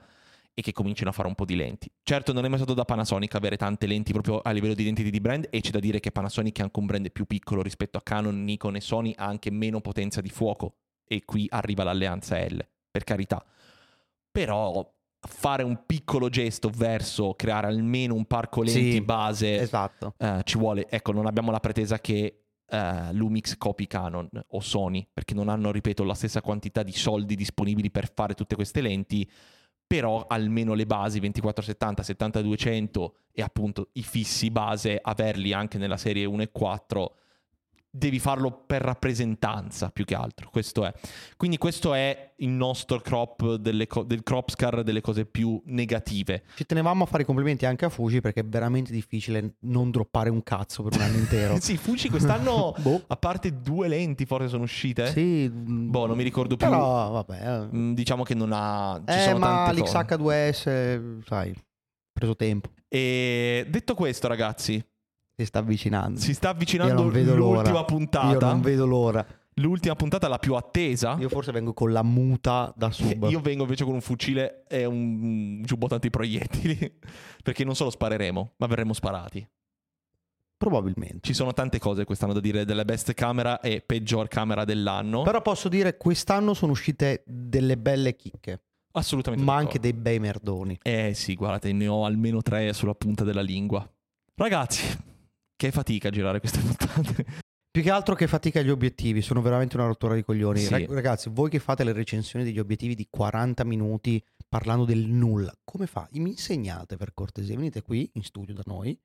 [0.52, 1.88] e che comincino a fare un po' di lenti.
[2.02, 5.10] Certo non è mai stato da Panasonic avere tante lenti proprio a livello di identity
[5.10, 7.98] di brand e c'è da dire che Panasonic è anche un brand più piccolo rispetto
[7.98, 12.36] a Canon, Nikon e Sony, ha anche meno potenza di fuoco e qui arriva l'alleanza
[12.44, 12.58] L,
[12.90, 13.44] per carità.
[14.30, 14.92] Però
[15.22, 20.14] fare un piccolo gesto verso creare almeno un parco lenti Sì, base Esatto.
[20.18, 25.06] eh, ci vuole, ecco, non abbiamo la pretesa che eh, Lumix copi Canon o Sony,
[25.12, 29.28] perché non hanno, ripeto, la stessa quantità di soldi disponibili per fare tutte queste lenti,
[29.86, 36.24] però almeno le basi 2470, 7200 e appunto i fissi base, averli anche nella serie
[36.24, 37.14] 1 e 4,
[37.92, 40.92] devi farlo per rappresentanza più che altro, questo è.
[41.36, 46.44] Quindi questo è il nostro crop delle co- del crop scar delle cose più negative.
[46.54, 50.30] Ci tenevamo a fare i complimenti anche a Fuji perché è veramente difficile non droppare
[50.30, 51.58] un cazzo per un anno intero.
[51.60, 53.02] sì, Fuji quest'anno boh.
[53.08, 55.08] A parte due lenti forse sono uscite.
[55.08, 55.50] Sì.
[55.50, 56.66] Boh, non mi ricordo più.
[56.68, 57.40] Però vabbè.
[57.72, 57.76] eh.
[57.76, 59.02] Mm, Diciamo che non ha...
[59.06, 59.98] Ci Eh, sono ma tante cose.
[59.98, 61.54] l'XH2S, sai,
[62.12, 62.70] preso tempo.
[62.88, 64.82] E detto questo, ragazzi,
[65.40, 66.20] Si sta avvicinando.
[66.20, 67.60] si sta avvicinando vedo l'ora.
[67.60, 68.28] l'ultima puntata.
[68.32, 69.26] Io non vedo l'ora.
[69.54, 71.16] L'ultima puntata, la più attesa.
[71.18, 73.28] Io forse vengo con la muta da sub.
[73.30, 76.98] Io vengo invece con un fucile e un giubbotto antiproiettili.
[77.42, 79.46] Perché non solo spareremo, ma verremo sparati.
[80.56, 81.20] Probabilmente.
[81.22, 85.22] Ci sono tante cose quest'anno da dire della best camera e peggior camera dell'anno.
[85.22, 88.60] Però posso dire quest'anno sono uscite delle belle chicche,
[88.92, 89.42] Assolutamente.
[89.44, 90.78] ma anche dei bei merdoni.
[90.82, 93.90] Eh sì, guardate, ne ho almeno tre sulla punta della lingua.
[94.34, 94.84] Ragazzi,
[95.60, 97.26] che fatica a girare queste puntate.
[97.70, 100.58] Più che altro che fatica gli obiettivi, sono veramente una rottura di coglioni.
[100.58, 100.70] Sì.
[100.70, 105.52] Rag- Ragazzi, voi che fate le recensioni degli obiettivi di 40 minuti parlando del nulla,
[105.62, 106.08] come fa?
[106.12, 108.98] Mi insegnate per cortesia, venite qui in studio da noi,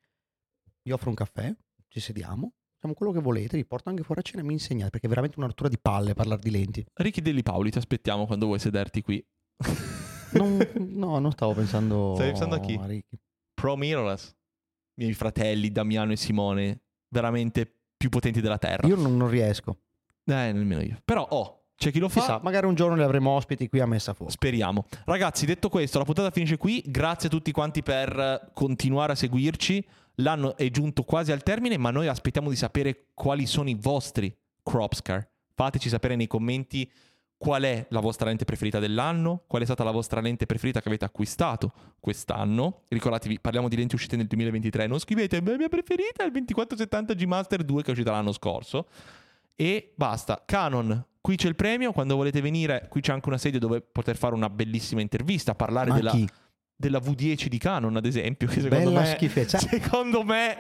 [0.82, 1.54] vi offro un caffè,
[1.90, 4.92] ci sediamo, facciamo quello che volete, vi porto anche fuori a cena e mi insegnate,
[4.92, 6.86] perché è veramente una rottura di palle parlare di lenti.
[6.94, 9.24] Ricky Delli Paoli, ti aspettiamo quando vuoi sederti qui.
[10.32, 12.80] Non- no, non stavo pensando Stai pensando a chi?
[12.82, 13.20] Ricky.
[13.54, 14.34] Pro Mirrorless.
[14.96, 18.88] Miei fratelli Damiano e Simone, veramente più potenti della Terra.
[18.88, 19.78] Io non, non riesco.
[20.26, 21.00] Eh, nemmeno io.
[21.04, 22.20] Però, oh, c'è chi lo fa.
[22.20, 24.32] Chissà, magari un giorno li avremo ospiti qui a Messa Fuoco.
[24.32, 24.86] Speriamo.
[25.06, 26.84] Ragazzi, detto questo, la puntata finisce qui.
[26.86, 29.86] Grazie a tutti quanti per continuare a seguirci.
[30.20, 34.34] L'anno è giunto quasi al termine, ma noi aspettiamo di sapere quali sono i vostri
[34.64, 35.28] Cropscar.
[35.54, 36.90] Fateci sapere nei commenti
[37.46, 40.88] qual è la vostra lente preferita dell'anno, qual è stata la vostra lente preferita che
[40.88, 42.82] avete acquistato quest'anno.
[42.88, 47.14] Ricordatevi, parliamo di lenti uscite nel 2023, non scrivete la mia preferita è il 2470
[47.14, 48.88] G Master 2 che è uscita l'anno scorso.
[49.56, 50.42] E basta.
[50.44, 54.18] Canon, qui c'è il premio, quando volete venire, qui c'è anche una sede dove poter
[54.18, 56.28] fare una bellissima intervista, parlare Ma della, chi?
[56.76, 59.60] della V10 di Canon, ad esempio, che secondo Bella me, schifezza.
[59.62, 60.58] secondo me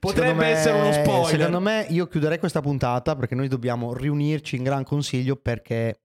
[0.00, 1.26] Secondo me- essere uno spoiler.
[1.38, 6.00] Secondo me io chiuderei questa puntata perché noi dobbiamo riunirci in gran consiglio perché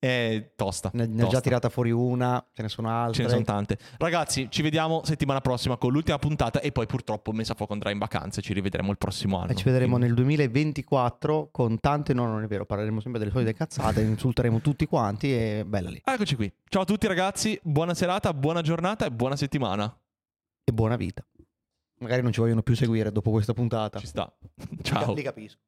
[0.00, 0.90] È tosta.
[0.94, 3.16] ne, ne ho già tirata fuori una, ce ne sono altre.
[3.16, 3.76] Ce ne sono tante.
[3.98, 7.98] Ragazzi, ci vediamo settimana prossima con l'ultima puntata e poi purtroppo Messa Fuoco andrà in
[7.98, 8.40] vacanze.
[8.40, 9.50] Ci rivedremo il prossimo anno.
[9.52, 13.30] E ci vedremo Quindi- nel 2024 con tante, no non è vero, parleremo sempre delle
[13.30, 16.00] solite cazzate, insulteremo tutti quanti e bella lì.
[16.02, 16.50] Eccoci qui.
[16.70, 19.94] Ciao a tutti ragazzi, buona serata, buona giornata e buona settimana.
[20.64, 21.22] E buona vita.
[21.98, 23.98] Magari non ci vogliono più seguire dopo questa puntata.
[23.98, 24.32] Ci sta.
[24.80, 25.12] Ciao.
[25.12, 25.58] Li capisco.